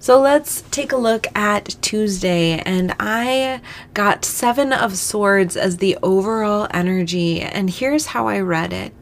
So 0.00 0.20
let's 0.20 0.62
take 0.70 0.92
a 0.92 0.96
look 0.96 1.26
at 1.34 1.76
Tuesday. 1.82 2.60
And 2.60 2.94
I 3.00 3.60
got 3.94 4.24
Seven 4.24 4.72
of 4.72 4.96
Swords 4.96 5.56
as 5.56 5.78
the 5.78 5.98
overall 6.02 6.68
energy. 6.70 7.40
And 7.40 7.68
here's 7.68 8.06
how 8.06 8.28
I 8.28 8.38
read 8.40 8.72
it. 8.72 8.97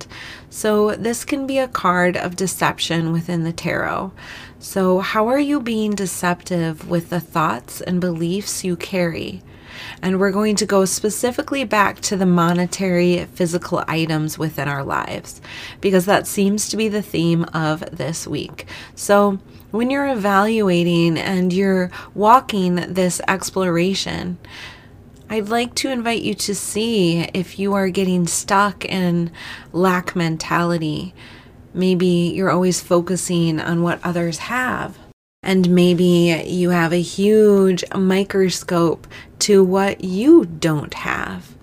So, 0.57 0.93
this 0.93 1.27
can 1.27 1.47
be 1.47 1.59
a 1.59 1.69
card 1.69 2.17
of 2.17 2.35
deception 2.35 3.13
within 3.13 3.45
the 3.45 3.53
tarot. 3.53 4.13
So, 4.59 5.01
how 5.01 5.29
are 5.29 5.39
you 5.39 5.61
being 5.61 5.95
deceptive 5.95 6.89
with 6.89 7.11
the 7.11 7.21
thoughts 7.21 7.83
and 7.83 8.01
beliefs 8.01 8.65
you 8.65 8.75
carry? 8.75 9.43
And 10.01 10.19
we're 10.19 10.31
going 10.31 10.57
to 10.57 10.65
go 10.65 10.87
specifically 10.87 11.65
back 11.65 12.01
to 12.01 12.17
the 12.17 12.25
monetary 12.25 13.27
physical 13.35 13.85
items 13.87 14.39
within 14.39 14.67
our 14.67 14.83
lives 14.83 15.43
because 15.83 16.07
that 16.07 16.27
seems 16.27 16.71
to 16.71 16.79
be 16.79 16.89
the 16.89 17.03
theme 17.03 17.45
of 17.53 17.81
this 17.95 18.27
week. 18.27 18.65
So, 18.95 19.39
when 19.73 19.91
you're 19.91 20.09
evaluating 20.09 21.19
and 21.19 21.53
you're 21.53 21.91
walking 22.15 22.77
this 22.77 23.21
exploration, 23.29 24.39
I'd 25.29 25.49
like 25.49 25.75
to 25.77 25.91
invite 25.91 26.23
you 26.23 26.35
to 26.35 26.55
see 26.55 27.23
if 27.35 27.59
you 27.59 27.75
are 27.75 27.89
getting 27.89 28.29
stuck 28.29 28.85
in 28.85 29.33
lack 29.73 30.15
mentality. 30.15 31.15
Maybe 31.75 32.33
you're 32.33 32.51
always 32.51 32.81
focusing 32.81 33.59
on 33.59 33.83
what 33.83 33.99
others 34.05 34.39
have. 34.39 34.97
And 35.43 35.71
maybe 35.71 36.45
you 36.47 36.71
have 36.71 36.93
a 36.93 37.03
huge 37.03 37.83
microscope 37.93 39.09
to 39.41 39.65
what 39.65 40.05
you 40.05 40.45
don't 40.45 40.95
have. 40.95 41.57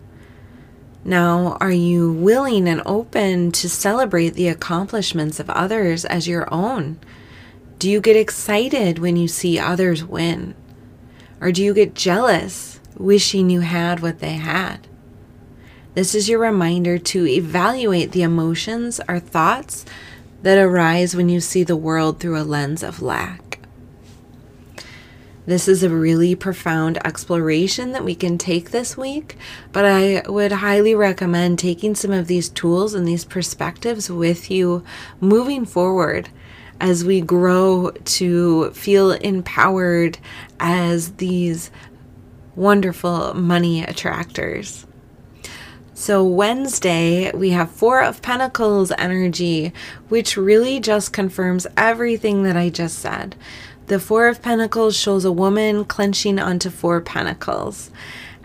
Now, 1.05 1.58
are 1.62 1.72
you 1.72 2.12
willing 2.12 2.67
and 2.67 2.82
open 2.86 3.53
to 3.53 3.70
celebrate 3.70 4.32
the 4.32 4.50
accomplishments 4.50 5.39
of 5.39 5.50
others 5.50 6.03
as 6.03 6.27
your 6.27 6.53
own? 6.53 7.00
Do 7.79 7.89
you 7.89 8.01
get 8.01 8.17
excited 8.17 9.00
when 9.00 9.15
you 9.15 9.29
see 9.29 9.58
others 9.58 10.03
win? 10.03 10.53
Or 11.39 11.53
do 11.53 11.63
you 11.63 11.74
get 11.74 11.96
jealous 11.96 12.82
wishing 12.97 13.50
you 13.50 13.62
had 13.62 14.00
what 14.00 14.19
they 14.19 14.33
had? 14.33 14.88
This 15.93 16.15
is 16.15 16.27
your 16.27 16.39
reminder 16.39 16.97
to 16.97 17.27
evaluate 17.27 18.12
the 18.12 18.23
emotions 18.23 19.00
or 19.07 19.19
thoughts 19.19 19.85
that 20.41 20.57
arise 20.57 21.15
when 21.15 21.29
you 21.29 21.39
see 21.39 21.63
the 21.63 21.77
world 21.77 22.19
through 22.19 22.39
a 22.39 22.43
lens 22.43 22.83
of 22.83 23.01
lack. 23.01 23.59
This 25.45 25.67
is 25.67 25.83
a 25.83 25.89
really 25.89 26.35
profound 26.35 27.05
exploration 27.05 27.91
that 27.91 28.05
we 28.05 28.15
can 28.15 28.38
take 28.38 28.71
this 28.71 28.95
week, 28.95 29.35
but 29.73 29.83
I 29.83 30.23
would 30.25 30.53
highly 30.53 30.95
recommend 30.95 31.59
taking 31.59 31.95
some 31.95 32.12
of 32.12 32.27
these 32.27 32.47
tools 32.47 32.93
and 32.93 33.05
these 33.05 33.25
perspectives 33.25 34.09
with 34.09 34.50
you 34.50 34.85
moving 35.19 35.65
forward 35.65 36.29
as 36.79 37.03
we 37.03 37.19
grow 37.19 37.91
to 37.91 38.71
feel 38.71 39.12
empowered 39.12 40.17
as 40.62 41.13
these 41.13 41.71
wonderful 42.55 43.33
money 43.33 43.83
attractors. 43.83 44.86
So, 45.93 46.25
Wednesday, 46.25 47.31
we 47.31 47.51
have 47.51 47.69
Four 47.72 48.03
of 48.03 48.22
Pentacles 48.22 48.91
energy, 48.98 49.72
which 50.10 50.36
really 50.36 50.79
just 50.79 51.13
confirms 51.13 51.67
everything 51.77 52.43
that 52.43 52.57
I 52.57 52.69
just 52.69 53.00
said. 53.00 53.36
The 53.88 54.00
Four 54.00 54.27
of 54.27 54.41
Pentacles 54.41 54.98
shows 54.98 55.24
a 55.24 55.31
woman 55.31 55.86
clenching 55.86 56.39
onto 56.39 56.69
Four 56.69 57.00
Pentacles. 57.01 57.91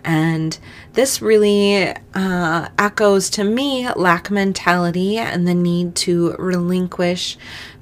And 0.03 0.57
this 0.93 1.21
really 1.21 1.93
uh, 2.13 2.69
echoes 2.77 3.29
to 3.31 3.43
me 3.43 3.91
lack 3.93 4.29
mentality 4.31 5.17
and 5.17 5.47
the 5.47 5.53
need 5.53 5.95
to 5.95 6.35
relinquish 6.37 7.37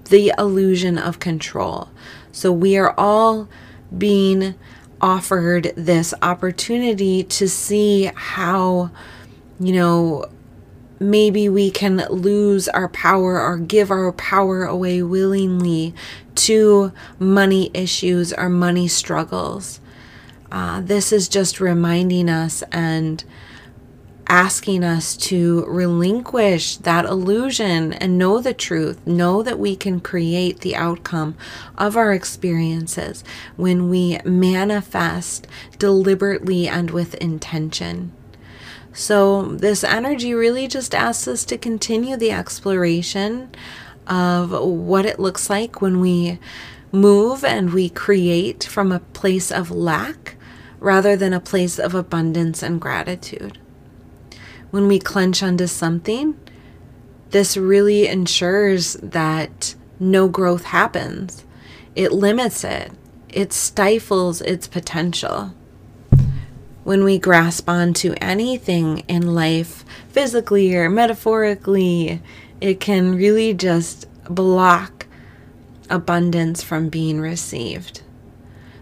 the 0.05 0.33
illusion 0.37 0.97
of 0.97 1.19
control. 1.19 1.89
So 2.31 2.51
we 2.51 2.77
are 2.77 2.93
all 2.97 3.49
being 3.95 4.55
offered 5.01 5.73
this 5.75 6.13
opportunity 6.21 7.23
to 7.23 7.47
see 7.47 8.11
how, 8.15 8.89
you 9.59 9.73
know, 9.73 10.25
maybe 10.99 11.47
we 11.47 11.69
can 11.69 11.97
lose 12.09 12.67
our 12.69 12.89
power 12.89 13.39
or 13.39 13.57
give 13.57 13.91
our 13.91 14.11
power 14.11 14.65
away 14.65 15.01
willingly 15.01 15.93
to 16.35 16.91
money 17.19 17.69
issues 17.73 18.33
or 18.33 18.49
money 18.49 18.87
struggles. 18.87 19.79
Uh, 20.51 20.81
this 20.81 21.11
is 21.11 21.27
just 21.27 21.59
reminding 21.59 22.29
us 22.29 22.63
and 22.71 23.23
asking 24.27 24.83
us 24.83 25.15
to 25.15 25.65
relinquish 25.65 26.77
that 26.77 27.05
illusion 27.05 27.93
and 27.93 28.17
know 28.17 28.41
the 28.41 28.53
truth, 28.53 29.05
know 29.07 29.41
that 29.41 29.59
we 29.59 29.75
can 29.75 29.99
create 29.99 30.59
the 30.59 30.75
outcome 30.75 31.35
of 31.77 31.95
our 31.95 32.13
experiences 32.13 33.23
when 33.55 33.89
we 33.89 34.19
manifest 34.25 35.47
deliberately 35.79 36.67
and 36.67 36.91
with 36.91 37.15
intention. 37.15 38.11
So, 38.93 39.43
this 39.43 39.83
energy 39.83 40.33
really 40.33 40.67
just 40.67 40.95
asks 40.95 41.27
us 41.27 41.45
to 41.45 41.57
continue 41.57 42.17
the 42.17 42.31
exploration 42.31 43.51
of 44.07 44.51
what 44.51 45.05
it 45.05 45.19
looks 45.19 45.49
like 45.49 45.81
when 45.81 45.99
we 45.99 46.39
move 46.91 47.43
and 47.43 47.73
we 47.73 47.89
create 47.89 48.63
from 48.63 48.91
a 48.91 48.99
place 48.99 49.51
of 49.51 49.69
lack 49.69 50.35
rather 50.79 51.15
than 51.15 51.33
a 51.33 51.39
place 51.39 51.77
of 51.77 51.93
abundance 51.93 52.63
and 52.63 52.81
gratitude. 52.81 53.59
When 54.71 54.87
we 54.87 54.99
clench 54.99 55.41
onto 55.41 55.67
something, 55.67 56.37
this 57.31 57.57
really 57.57 58.07
ensures 58.07 58.93
that 58.95 59.75
no 59.99 60.27
growth 60.27 60.65
happens. 60.65 61.43
It 61.95 62.11
limits 62.11 62.63
it, 62.63 62.91
it 63.29 63.53
stifles 63.53 64.41
its 64.41 64.67
potential 64.67 65.53
when 66.87 67.03
we 67.03 67.19
grasp 67.19 67.67
onto 67.67 68.13
anything 68.21 68.99
in 69.09 69.35
life, 69.35 69.83
physically 70.07 70.73
or 70.73 70.89
metaphorically, 70.89 72.21
it 72.61 72.79
can 72.79 73.13
really 73.13 73.53
just 73.53 74.07
block 74.33 75.05
abundance 75.89 76.63
from 76.63 76.87
being 76.87 77.19
received. 77.19 78.03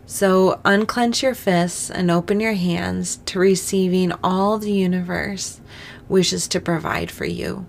So, 0.08 0.60
unclench 0.64 1.24
your 1.24 1.34
fists 1.34 1.90
and 1.90 2.12
open 2.12 2.40
your 2.40 2.54
hands 2.54 3.18
to 3.26 3.40
receiving 3.40 4.12
all 4.24 4.60
the 4.60 4.72
universe 4.72 5.60
wishes 6.08 6.48
to 6.50 6.60
provide 6.60 7.10
for 7.10 7.26
you. 7.26 7.66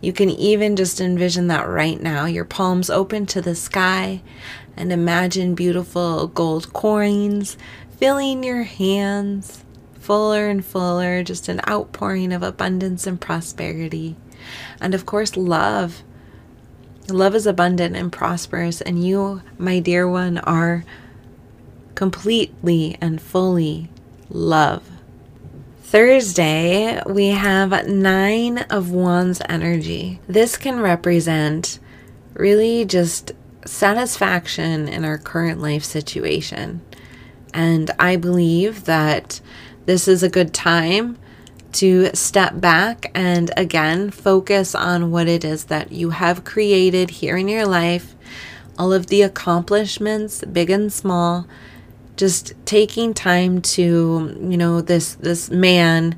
You 0.00 0.12
can 0.12 0.30
even 0.30 0.74
just 0.76 1.00
envision 1.00 1.46
that 1.46 1.68
right 1.68 2.00
now, 2.00 2.26
your 2.26 2.44
palms 2.44 2.90
open 2.90 3.24
to 3.26 3.40
the 3.40 3.54
sky, 3.54 4.20
and 4.76 4.92
imagine 4.92 5.54
beautiful 5.54 6.26
gold 6.26 6.72
coins 6.72 7.56
filling 7.98 8.42
your 8.42 8.64
hands 8.64 9.64
fuller 10.04 10.48
and 10.48 10.62
fuller, 10.62 11.22
just 11.22 11.48
an 11.48 11.60
outpouring 11.66 12.32
of 12.32 12.42
abundance 12.42 13.06
and 13.06 13.18
prosperity. 13.18 14.16
And 14.80 14.94
of 14.94 15.06
course, 15.06 15.36
love. 15.36 16.02
Love 17.08 17.34
is 17.34 17.46
abundant 17.46 17.96
and 17.96 18.12
prosperous, 18.12 18.82
and 18.82 19.02
you, 19.02 19.40
my 19.56 19.78
dear 19.78 20.06
one, 20.06 20.36
are 20.38 20.84
completely 21.94 22.96
and 23.00 23.20
fully 23.20 23.90
love. 24.28 24.82
Thursday, 25.82 27.00
we 27.06 27.28
have 27.28 27.86
Nine 27.86 28.58
of 28.70 28.90
Wands 28.90 29.40
energy. 29.48 30.20
This 30.26 30.56
can 30.56 30.80
represent 30.80 31.78
really 32.32 32.84
just 32.84 33.32
satisfaction 33.64 34.88
in 34.88 35.04
our 35.04 35.18
current 35.18 35.60
life 35.60 35.84
situation. 35.84 36.82
And 37.52 37.90
I 37.98 38.16
believe 38.16 38.84
that 38.84 39.40
this 39.86 40.08
is 40.08 40.22
a 40.22 40.28
good 40.28 40.52
time 40.52 41.18
to 41.74 42.10
step 42.14 42.60
back 42.60 43.10
and 43.14 43.50
again 43.56 44.08
focus 44.10 44.74
on 44.74 45.10
what 45.10 45.26
it 45.26 45.44
is 45.44 45.64
that 45.64 45.90
you 45.90 46.10
have 46.10 46.44
created 46.44 47.10
here 47.10 47.36
in 47.36 47.48
your 47.48 47.66
life, 47.66 48.14
all 48.78 48.92
of 48.92 49.08
the 49.08 49.22
accomplishments, 49.22 50.42
big 50.44 50.70
and 50.70 50.92
small. 50.92 51.46
Just 52.16 52.52
taking 52.64 53.14
time 53.14 53.60
to, 53.62 54.36
you 54.40 54.56
know, 54.56 54.80
this 54.80 55.14
this 55.16 55.50
man 55.50 56.16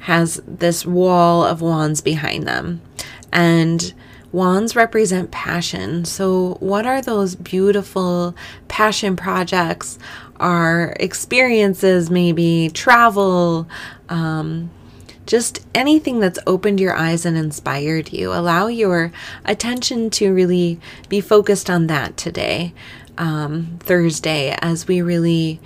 has 0.00 0.40
this 0.46 0.86
wall 0.86 1.44
of 1.44 1.60
wands 1.60 2.00
behind 2.00 2.46
them. 2.46 2.80
And 3.32 3.92
Wands 4.30 4.76
represent 4.76 5.30
passion. 5.30 6.04
So, 6.04 6.58
what 6.60 6.86
are 6.86 7.00
those 7.00 7.34
beautiful 7.34 8.36
passion 8.68 9.16
projects? 9.16 9.98
Are 10.38 10.94
experiences, 11.00 12.10
maybe 12.10 12.70
travel, 12.72 13.66
um, 14.08 14.70
just 15.26 15.66
anything 15.74 16.20
that's 16.20 16.38
opened 16.46 16.78
your 16.78 16.94
eyes 16.94 17.26
and 17.26 17.36
inspired 17.36 18.12
you. 18.12 18.32
Allow 18.32 18.68
your 18.68 19.10
attention 19.44 20.10
to 20.10 20.32
really 20.32 20.78
be 21.08 21.20
focused 21.20 21.68
on 21.68 21.88
that 21.88 22.16
today, 22.16 22.72
um, 23.18 23.78
Thursday, 23.80 24.56
as 24.60 24.88
we 24.88 25.02
really 25.02 25.60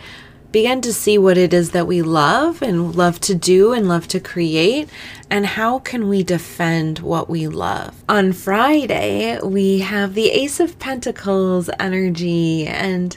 begin 0.53 0.83
to 0.83 0.93
see 0.93 1.17
what 1.17 1.39
it 1.39 1.55
is 1.55 1.71
that 1.71 1.87
we 1.87 2.03
love 2.03 2.61
and 2.61 2.95
love 2.95 3.19
to 3.19 3.35
do 3.35 3.73
and 3.73 3.89
love 3.89 4.07
to 4.07 4.21
create 4.21 4.89
and 5.31 5.47
how 5.47 5.79
can 5.79 6.09
we 6.09 6.23
defend 6.23 6.99
what 6.99 7.29
we 7.31 7.49
love. 7.49 8.05
On 8.09 8.33
Friday, 8.33 9.41
we 9.43 9.79
have 9.79 10.13
the 10.13 10.31
Ace 10.31 10.61
of 10.61 10.79
Pentacles 10.79 11.71
energy 11.81 12.67
and 12.67 13.17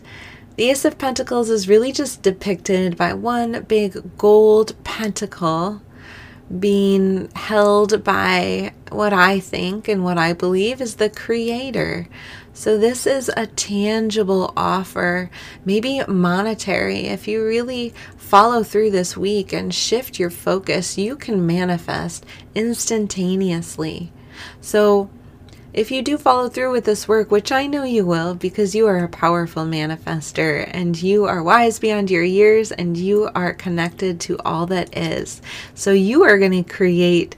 the 0.55 0.69
Ace 0.69 0.85
of 0.85 0.97
Pentacles 0.97 1.49
is 1.49 1.67
really 1.67 1.91
just 1.91 2.21
depicted 2.21 2.95
by 2.95 3.13
one 3.13 3.63
big 3.63 4.17
gold 4.17 4.73
pentacle 4.85 5.81
being 6.59 7.29
held 7.35 8.03
by 8.03 8.71
what 8.91 9.11
I 9.11 9.41
think 9.41 9.89
and 9.89 10.03
what 10.03 10.17
I 10.17 10.31
believe 10.31 10.79
is 10.79 10.95
the 10.95 11.09
creator. 11.09 12.07
So, 12.57 12.77
this 12.77 13.05
is 13.05 13.29
a 13.35 13.47
tangible 13.47 14.53
offer, 14.55 15.29
maybe 15.65 16.01
monetary. 16.07 16.99
If 17.07 17.27
you 17.27 17.43
really 17.43 17.93
follow 18.15 18.63
through 18.63 18.91
this 18.91 19.17
week 19.17 19.51
and 19.51 19.75
shift 19.75 20.19
your 20.19 20.29
focus, 20.29 20.97
you 20.97 21.17
can 21.17 21.45
manifest 21.45 22.25
instantaneously. 22.55 24.13
So, 24.61 25.09
if 25.73 25.91
you 25.91 26.01
do 26.01 26.17
follow 26.17 26.47
through 26.47 26.71
with 26.71 26.85
this 26.85 27.09
work, 27.09 27.29
which 27.29 27.51
I 27.51 27.67
know 27.67 27.83
you 27.83 28.05
will 28.05 28.35
because 28.35 28.73
you 28.73 28.87
are 28.87 29.03
a 29.03 29.09
powerful 29.09 29.65
manifester 29.65 30.69
and 30.71 30.99
you 30.99 31.25
are 31.25 31.43
wise 31.43 31.79
beyond 31.79 32.09
your 32.09 32.23
years 32.23 32.71
and 32.71 32.95
you 32.95 33.29
are 33.35 33.53
connected 33.53 34.21
to 34.21 34.39
all 34.45 34.65
that 34.67 34.97
is. 34.97 35.41
So, 35.73 35.91
you 35.91 36.23
are 36.23 36.39
going 36.39 36.63
to 36.63 36.73
create 36.73 37.35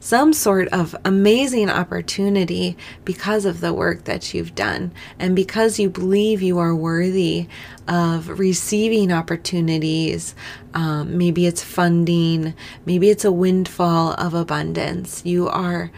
some 0.00 0.32
sort 0.32 0.66
of 0.68 0.96
amazing 1.04 1.68
opportunity 1.68 2.76
because 3.04 3.44
of 3.44 3.60
the 3.60 3.72
work 3.72 4.04
that 4.04 4.32
you've 4.32 4.54
done 4.54 4.90
and 5.18 5.36
because 5.36 5.78
you 5.78 5.90
believe 5.90 6.40
you 6.40 6.58
are 6.58 6.74
worthy 6.74 7.46
of 7.86 8.38
receiving 8.38 9.12
opportunities. 9.12 10.34
Um, 10.72 11.18
maybe 11.18 11.46
it's 11.46 11.62
funding, 11.62 12.54
maybe 12.86 13.10
it's 13.10 13.24
a 13.24 13.32
windfall 13.32 14.14
of 14.14 14.32
abundance. 14.32 15.22
You 15.24 15.48
are 15.48 15.90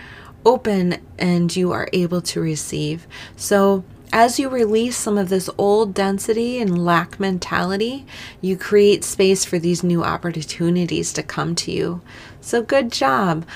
open 0.44 0.96
and 1.18 1.54
you 1.54 1.70
are 1.70 1.88
able 1.92 2.20
to 2.22 2.40
receive. 2.40 3.06
So, 3.36 3.84
as 4.14 4.38
you 4.38 4.50
release 4.50 4.94
some 4.94 5.16
of 5.16 5.30
this 5.30 5.48
old 5.56 5.94
density 5.94 6.58
and 6.58 6.84
lack 6.84 7.18
mentality, 7.18 8.04
you 8.42 8.58
create 8.58 9.04
space 9.04 9.42
for 9.42 9.58
these 9.58 9.82
new 9.82 10.04
opportunities 10.04 11.14
to 11.14 11.22
come 11.22 11.54
to 11.54 11.72
you. 11.72 12.02
So, 12.40 12.62
good 12.62 12.92
job. 12.92 13.46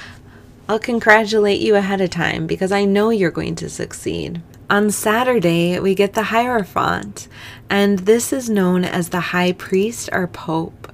I'll 0.68 0.80
congratulate 0.80 1.60
you 1.60 1.76
ahead 1.76 2.00
of 2.00 2.10
time 2.10 2.48
because 2.48 2.72
I 2.72 2.84
know 2.84 3.10
you're 3.10 3.30
going 3.30 3.54
to 3.56 3.68
succeed. 3.68 4.42
On 4.68 4.90
Saturday, 4.90 5.78
we 5.78 5.94
get 5.94 6.14
the 6.14 6.24
Hierophant, 6.24 7.28
and 7.70 8.00
this 8.00 8.32
is 8.32 8.50
known 8.50 8.84
as 8.84 9.10
the 9.10 9.20
High 9.20 9.52
Priest 9.52 10.08
or 10.12 10.26
Pope. 10.26 10.92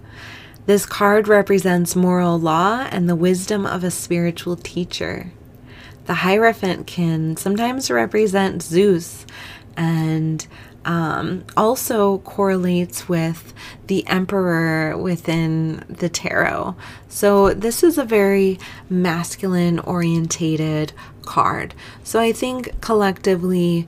This 0.66 0.84
card 0.84 1.26
represents 1.26 1.96
moral 1.96 2.38
law 2.38 2.86
and 2.90 3.08
the 3.08 3.16
wisdom 3.16 3.64
of 3.64 3.82
a 3.82 3.90
spiritual 3.90 4.56
teacher. 4.56 5.32
The 6.04 6.14
Hierophant 6.14 6.86
can 6.86 7.38
sometimes 7.38 7.90
represent 7.90 8.62
Zeus 8.62 9.24
and 9.74 10.46
um, 10.84 11.44
also 11.56 12.18
correlates 12.18 13.08
with 13.08 13.52
the 13.86 14.06
emperor 14.06 14.96
within 14.96 15.84
the 15.88 16.08
tarot. 16.08 16.74
So, 17.08 17.54
this 17.54 17.82
is 17.82 17.98
a 17.98 18.04
very 18.04 18.58
masculine 18.88 19.78
orientated 19.80 20.92
card. 21.22 21.74
So, 22.02 22.20
I 22.20 22.32
think 22.32 22.80
collectively 22.80 23.86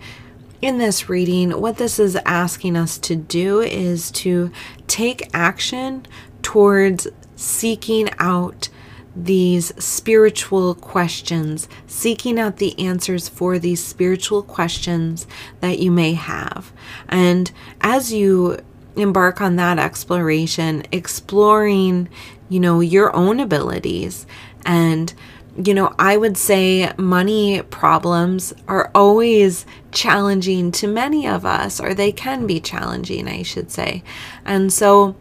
in 0.63 0.79
this 0.79 1.09
reading, 1.09 1.51
what 1.61 1.77
this 1.77 1.99
is 1.99 2.17
asking 2.25 2.77
us 2.77 2.97
to 2.99 3.15
do 3.15 3.61
is 3.61 4.11
to 4.13 4.51
take 4.87 5.29
action 5.35 6.07
towards 6.43 7.07
seeking 7.37 8.09
out 8.19 8.69
these 9.17 9.73
spiritual 9.83 10.75
questions, 10.75 11.69
seeking 11.87 12.39
out 12.39 12.57
the 12.57 12.79
answers 12.79 13.29
for 13.29 13.59
these 13.59 13.83
spiritual 13.83 14.43
questions 14.43 15.27
that 15.61 15.79
you 15.79 15.91
may 15.91 16.15
have. 16.15 16.73
And 17.09 17.51
as 17.81 18.13
you 18.13 18.59
embark 18.97 19.41
on 19.41 19.57
that 19.57 19.79
exploration, 19.79 20.85
exploring, 20.93 22.09
you 22.49 22.61
know, 22.61 22.81
your 22.81 23.15
own 23.15 23.41
abilities 23.41 24.27
and 24.65 25.15
you 25.57 25.73
know, 25.73 25.95
I 25.99 26.17
would 26.17 26.37
say 26.37 26.93
money 26.99 27.63
problems 27.63 28.53
are 28.67 28.91
always 28.95 29.65
challenging 29.93 30.73
to 30.73 30.89
many 30.89 31.29
of 31.29 31.47
us, 31.47 31.79
or 31.79 31.95
they 31.95 32.11
can 32.11 32.47
be 32.47 32.59
challenging, 32.61 33.29
I 33.29 33.43
should 33.43 33.71
say. 33.71 34.03
And 34.45 34.73
so, 34.73 35.15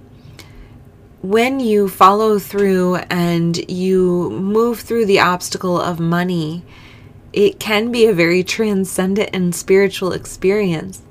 when 1.24 1.62
you 1.62 1.88
follow 1.88 2.38
through 2.38 2.98
and 3.10 3.72
you 3.72 4.30
move 4.30 4.82
through 4.82 5.06
the 5.06 5.22
obstacle 5.22 5.80
of 5.80 5.98
money, 5.98 6.66
it 7.32 7.62
can 7.62 7.94
be 7.94 8.06
a 8.06 8.14
very 8.14 8.44
transcendent 8.44 9.30
and 9.32 9.56
spiritual 9.56 10.12
experience 10.12 11.02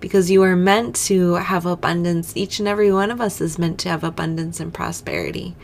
because 0.00 0.30
you 0.30 0.42
are 0.42 0.56
meant 0.56 0.96
to 0.96 1.34
have 1.34 1.66
abundance. 1.66 2.34
Each 2.34 2.58
and 2.58 2.66
every 2.66 2.90
one 2.90 3.10
of 3.10 3.20
us 3.20 3.42
is 3.42 3.58
meant 3.58 3.78
to 3.80 3.90
have 3.90 4.02
abundance 4.02 4.58
and 4.58 4.72
prosperity. 4.72 5.54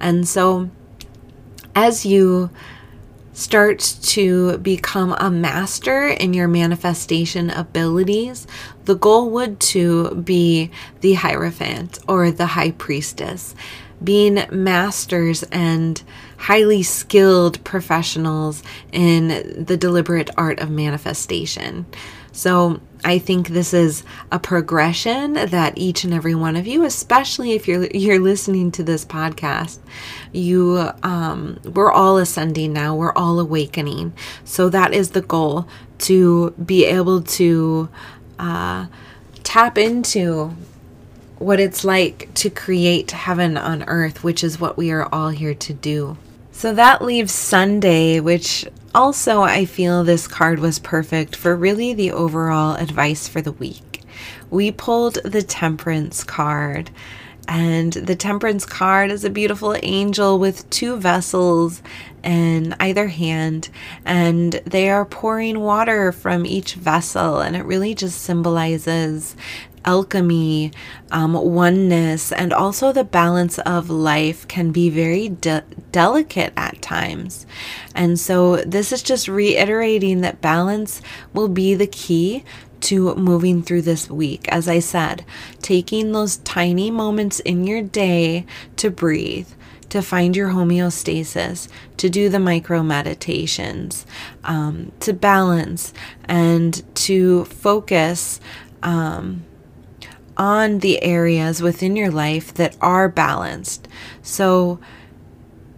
And 0.00 0.26
so, 0.26 0.70
as 1.74 2.06
you 2.06 2.48
start 3.32 3.78
to 4.02 4.58
become 4.58 5.14
a 5.18 5.30
master 5.30 6.08
in 6.08 6.34
your 6.34 6.48
manifestation 6.48 7.50
abilities, 7.50 8.46
the 8.84 8.94
goal 8.94 9.30
would 9.30 9.58
to 9.60 10.14
be 10.16 10.70
the 11.00 11.14
Hierophant 11.14 11.98
or 12.06 12.30
the 12.30 12.46
High 12.46 12.72
Priestess, 12.72 13.54
being 14.02 14.44
masters 14.50 15.42
and 15.44 16.02
highly 16.36 16.82
skilled 16.82 17.62
professionals 17.64 18.62
in 18.90 19.64
the 19.64 19.76
deliberate 19.76 20.28
art 20.36 20.58
of 20.58 20.70
manifestation. 20.70 21.86
So, 22.32 22.80
I 23.04 23.18
think 23.18 23.48
this 23.48 23.74
is 23.74 24.04
a 24.30 24.38
progression 24.38 25.34
that 25.34 25.76
each 25.76 26.04
and 26.04 26.14
every 26.14 26.34
one 26.34 26.56
of 26.56 26.66
you, 26.66 26.84
especially 26.84 27.52
if 27.52 27.66
you're 27.66 27.86
you're 27.86 28.20
listening 28.20 28.70
to 28.72 28.82
this 28.82 29.04
podcast, 29.04 29.78
you 30.32 30.90
um, 31.02 31.58
we're 31.64 31.90
all 31.90 32.18
ascending 32.18 32.72
now. 32.72 32.94
We're 32.94 33.12
all 33.12 33.40
awakening. 33.40 34.12
So 34.44 34.68
that 34.68 34.92
is 34.92 35.10
the 35.10 35.22
goal 35.22 35.66
to 35.98 36.50
be 36.52 36.84
able 36.84 37.22
to 37.22 37.88
uh, 38.38 38.86
tap 39.42 39.78
into 39.78 40.54
what 41.38 41.58
it's 41.58 41.84
like 41.84 42.32
to 42.34 42.50
create 42.50 43.10
heaven 43.10 43.56
on 43.56 43.82
earth, 43.84 44.22
which 44.22 44.44
is 44.44 44.60
what 44.60 44.76
we 44.76 44.92
are 44.92 45.08
all 45.12 45.30
here 45.30 45.54
to 45.54 45.72
do. 45.72 46.16
So 46.52 46.72
that 46.74 47.02
leaves 47.02 47.32
Sunday, 47.32 48.20
which 48.20 48.66
also 48.94 49.42
I 49.42 49.64
feel 49.64 50.04
this 50.04 50.28
card 50.28 50.58
was 50.58 50.78
perfect 50.78 51.36
for 51.36 51.56
really 51.56 51.94
the 51.94 52.12
overall 52.12 52.74
advice 52.74 53.28
for 53.28 53.40
the 53.40 53.52
week. 53.52 54.02
We 54.50 54.70
pulled 54.70 55.18
the 55.24 55.42
Temperance 55.42 56.24
card, 56.24 56.90
and 57.48 57.92
the 57.92 58.16
Temperance 58.16 58.64
card 58.64 59.10
is 59.10 59.24
a 59.24 59.30
beautiful 59.30 59.76
angel 59.82 60.38
with 60.38 60.68
two 60.70 60.96
vessels 60.96 61.82
in 62.22 62.74
either 62.78 63.08
hand, 63.08 63.68
and 64.04 64.52
they 64.64 64.88
are 64.90 65.04
pouring 65.04 65.60
water 65.60 66.12
from 66.12 66.46
each 66.46 66.74
vessel, 66.74 67.40
and 67.40 67.56
it 67.56 67.64
really 67.64 67.94
just 67.94 68.22
symbolizes 68.22 69.36
alchemy, 69.84 70.70
um, 71.10 71.32
oneness, 71.32 72.32
and 72.32 72.52
also 72.52 72.92
the 72.92 73.04
balance 73.04 73.58
of 73.60 73.90
life 73.90 74.46
can 74.46 74.70
be 74.70 74.88
very 74.88 75.28
de- 75.28 75.64
delicate 75.90 76.52
at 76.56 76.80
times. 76.80 77.46
And 77.94 78.18
so, 78.18 78.56
this 78.58 78.92
is 78.92 79.02
just 79.02 79.28
reiterating 79.28 80.20
that 80.20 80.40
balance 80.40 81.02
will 81.32 81.48
be 81.48 81.74
the 81.74 81.86
key 81.86 82.44
to 82.82 83.14
moving 83.14 83.62
through 83.62 83.82
this 83.82 84.10
week. 84.10 84.48
As 84.48 84.68
I 84.68 84.80
said, 84.80 85.24
taking 85.60 86.12
those 86.12 86.38
tiny 86.38 86.90
moments 86.90 87.40
in 87.40 87.64
your 87.64 87.82
day 87.82 88.46
to 88.76 88.90
breathe. 88.90 89.48
To 89.90 90.00
find 90.00 90.34
your 90.34 90.48
homeostasis, 90.48 91.68
to 91.98 92.08
do 92.08 92.30
the 92.30 92.40
micro 92.40 92.82
meditations, 92.82 94.06
um, 94.42 94.90
to 95.00 95.12
balance, 95.12 95.92
and 96.24 96.82
to 96.94 97.44
focus 97.44 98.40
um, 98.82 99.44
on 100.38 100.78
the 100.78 101.02
areas 101.02 101.60
within 101.60 101.94
your 101.94 102.10
life 102.10 102.54
that 102.54 102.74
are 102.80 103.06
balanced. 103.06 103.86
So, 104.22 104.80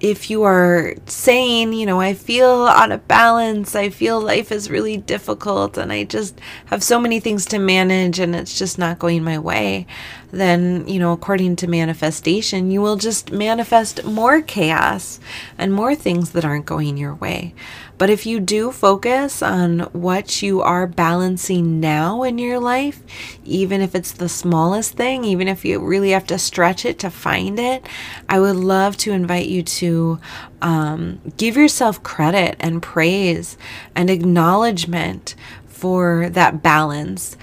if 0.05 0.29
you 0.29 0.43
are 0.43 0.93
saying, 1.07 1.73
you 1.73 1.87
know, 1.87 1.99
I 1.99 2.13
feel 2.13 2.67
out 2.67 2.93
of 2.93 3.09
balance, 3.09 3.75
I 3.75 3.89
feel 3.89 4.21
life 4.21 4.53
is 4.53 4.69
really 4.69 4.99
difficult, 4.99 5.79
and 5.79 5.91
I 5.91 6.05
just 6.05 6.39
have 6.67 6.83
so 6.83 7.01
many 7.01 7.21
things 7.21 7.47
to 7.47 7.59
manage 7.59 8.19
and 8.19 8.37
it's 8.37 8.59
just 8.59 8.79
not 8.79 8.99
going 8.99 9.25
my 9.25 9.39
way, 9.39 9.87
then, 10.31 10.87
you 10.87 10.99
know, 10.99 11.13
according 11.13 11.57
to 11.57 11.67
manifestation, 11.69 12.71
you 12.71 12.83
will 12.83 12.97
just 12.97 13.33
manifest 13.33 14.05
more 14.05 14.43
chaos 14.43 15.21
and 15.57 15.73
more 15.73 15.95
things 15.95 16.33
that 16.33 16.45
aren't 16.45 16.67
going 16.67 16.99
your 16.99 17.15
way. 17.15 17.55
But 17.97 18.11
if 18.11 18.27
you 18.27 18.41
do 18.41 18.73
focus 18.73 19.41
on 19.43 19.81
what 19.93 20.43
you 20.43 20.61
are 20.61 20.87
balancing 20.87 21.79
now 21.81 22.25
in 22.25 22.39
your 22.39 22.59
life, 22.59 23.03
even 23.45 23.81
if 23.81 23.95
it's 23.95 24.13
the 24.13 24.29
smallest 24.29 24.95
thing, 24.95 25.25
even 25.25 25.47
if 25.47 25.65
you 25.65 25.79
really 25.79 26.11
have 26.11 26.27
to 26.27 26.39
stretch 26.39 26.85
it 26.85 26.99
to 27.01 27.11
find 27.11 27.59
it, 27.59 27.87
I 28.29 28.41
would 28.41 28.57
love 28.57 28.97
to 28.99 29.13
invite 29.13 29.47
you 29.47 29.63
to 29.63 30.19
um, 30.61 31.21
give 31.37 31.57
yourself 31.57 32.03
credit 32.03 32.57
and 32.59 32.83
praise 32.83 33.57
and 33.95 34.11
acknowledgement 34.11 35.35
for 35.67 36.29
that 36.31 36.63
balance. 36.63 37.37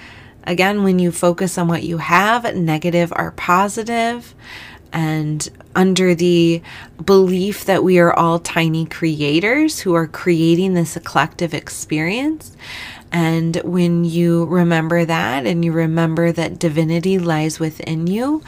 Again, 0.44 0.84
when 0.84 1.00
you 1.00 1.12
focus 1.12 1.58
on 1.58 1.68
what 1.68 1.84
you 1.84 2.00
have, 2.00 2.56
negative 2.56 3.14
or 3.16 3.32
positive, 3.32 4.34
and 4.94 5.48
under 5.76 6.14
the 6.14 6.62
belief 7.04 7.66
that 7.66 7.84
we 7.84 8.00
are 8.00 8.14
all 8.14 8.40
tiny 8.40 8.86
creators 8.86 9.80
who 9.80 9.94
are 9.94 10.08
creating 10.08 10.74
this 10.74 10.98
collective 11.04 11.54
experience. 11.54 12.56
And 13.12 13.58
when 13.58 14.06
you 14.06 14.46
remember 14.46 15.06
that 15.06 15.46
and 15.46 15.64
you 15.66 15.72
remember 15.72 16.32
that 16.32 16.60
divinity 16.60 17.20
lies 17.20 17.60
within 17.60 18.08
you, 18.08 18.42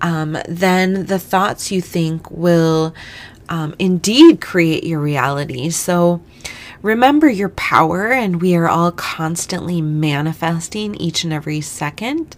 um, 0.00 0.38
then 0.48 1.06
the 1.06 1.18
thoughts 1.18 1.70
you 1.70 1.80
think 1.80 2.30
will 2.30 2.94
um, 3.48 3.74
indeed 3.78 4.40
create 4.40 4.84
your 4.84 5.00
reality. 5.00 5.70
So, 5.70 6.20
Remember 6.80 7.28
your 7.28 7.48
power, 7.48 8.12
and 8.12 8.40
we 8.40 8.54
are 8.54 8.68
all 8.68 8.92
constantly 8.92 9.80
manifesting 9.82 10.94
each 10.94 11.24
and 11.24 11.32
every 11.32 11.60
second. 11.60 12.36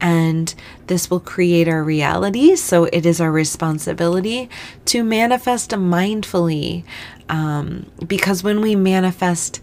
And 0.00 0.54
this 0.86 1.10
will 1.10 1.20
create 1.20 1.68
our 1.68 1.82
reality. 1.82 2.54
So 2.56 2.84
it 2.84 3.06
is 3.06 3.20
our 3.20 3.32
responsibility 3.32 4.48
to 4.86 5.02
manifest 5.02 5.70
mindfully. 5.70 6.84
Um, 7.28 7.90
because 8.06 8.44
when 8.44 8.60
we 8.60 8.76
manifest 8.76 9.60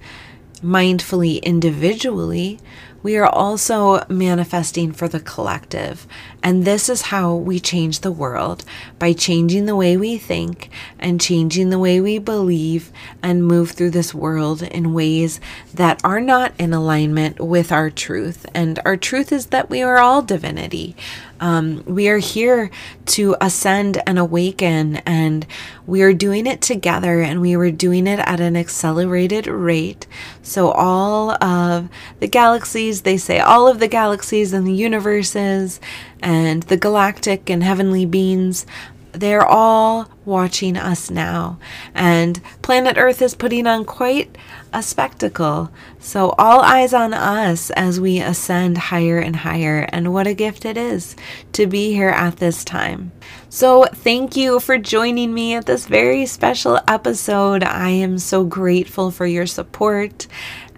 mindfully 0.63 1.41
individually, 1.43 2.59
we 3.03 3.17
are 3.17 3.27
also 3.27 4.03
manifesting 4.07 4.93
for 4.93 5.07
the 5.07 5.19
collective. 5.19 6.07
And 6.43 6.65
this 6.65 6.89
is 6.89 7.03
how 7.03 7.33
we 7.33 7.59
change 7.59 8.01
the 8.01 8.11
world 8.11 8.65
by 8.99 9.13
changing 9.13 9.65
the 9.65 9.77
way 9.77 9.95
we 9.95 10.17
think 10.17 10.69
and 10.99 11.21
changing 11.21 11.69
the 11.69 11.79
way 11.79 12.01
we 12.01 12.17
believe 12.17 12.91
and 13.23 13.47
move 13.47 13.71
through 13.71 13.91
this 13.91 14.13
world 14.13 14.61
in 14.61 14.93
ways 14.93 15.39
that 15.73 16.01
are 16.03 16.19
not 16.19 16.53
in 16.59 16.73
alignment 16.73 17.39
with 17.39 17.71
our 17.71 17.89
truth. 17.89 18.45
And 18.53 18.79
our 18.83 18.97
truth 18.97 19.31
is 19.31 19.47
that 19.47 19.69
we 19.69 19.81
are 19.81 19.99
all 19.99 20.21
divinity. 20.21 20.97
Um, 21.43 21.83
we 21.85 22.07
are 22.07 22.19
here 22.19 22.71
to 23.07 23.35
ascend 23.41 24.01
and 24.07 24.17
awaken, 24.17 24.97
and 25.05 25.45
we 25.85 26.01
are 26.01 26.13
doing 26.13 26.47
it 26.47 26.61
together, 26.61 27.21
and 27.21 27.41
we 27.41 27.57
were 27.57 27.69
doing 27.69 28.07
it 28.07 28.19
at 28.19 28.39
an 28.39 28.55
accelerated 28.55 29.47
rate. 29.47 30.07
So, 30.41 30.71
all 30.71 31.31
of 31.43 31.89
the 32.21 32.29
galaxies, 32.29 33.01
they 33.01 33.17
say 33.17 33.41
all 33.41 33.67
of 33.67 33.79
the 33.79 33.89
galaxies 33.89 34.53
and 34.53 34.65
the 34.65 34.73
universes, 34.73 35.81
and 36.23 36.63
the 36.63 36.77
galactic 36.77 37.49
and 37.49 37.63
heavenly 37.63 38.05
beings 38.05 38.65
they're 39.13 39.45
all 39.45 40.09
watching 40.25 40.75
us 40.75 41.09
now. 41.09 41.59
And 41.93 42.41
planet 42.61 42.97
Earth 42.97 43.21
is 43.21 43.35
putting 43.35 43.67
on 43.67 43.85
quite 43.85 44.35
a 44.73 44.81
spectacle. 44.81 45.69
So, 45.99 46.33
all 46.37 46.61
eyes 46.61 46.93
on 46.93 47.13
us 47.13 47.69
as 47.71 47.99
we 47.99 48.19
ascend 48.19 48.77
higher 48.77 49.19
and 49.19 49.35
higher. 49.37 49.87
And 49.89 50.13
what 50.13 50.25
a 50.25 50.33
gift 50.33 50.65
it 50.65 50.77
is 50.77 51.15
to 51.53 51.67
be 51.67 51.93
here 51.93 52.09
at 52.09 52.37
this 52.37 52.63
time. 52.63 53.11
So, 53.49 53.85
thank 53.85 54.35
you 54.35 54.59
for 54.59 54.79
joining 54.79 55.33
me 55.33 55.53
at 55.53 55.67
this 55.67 55.85
very 55.85 56.25
special 56.25 56.79
episode. 56.87 57.63
I 57.63 57.89
am 57.89 58.17
so 58.17 58.43
grateful 58.43 59.11
for 59.11 59.27
your 59.27 59.45
support 59.45 60.27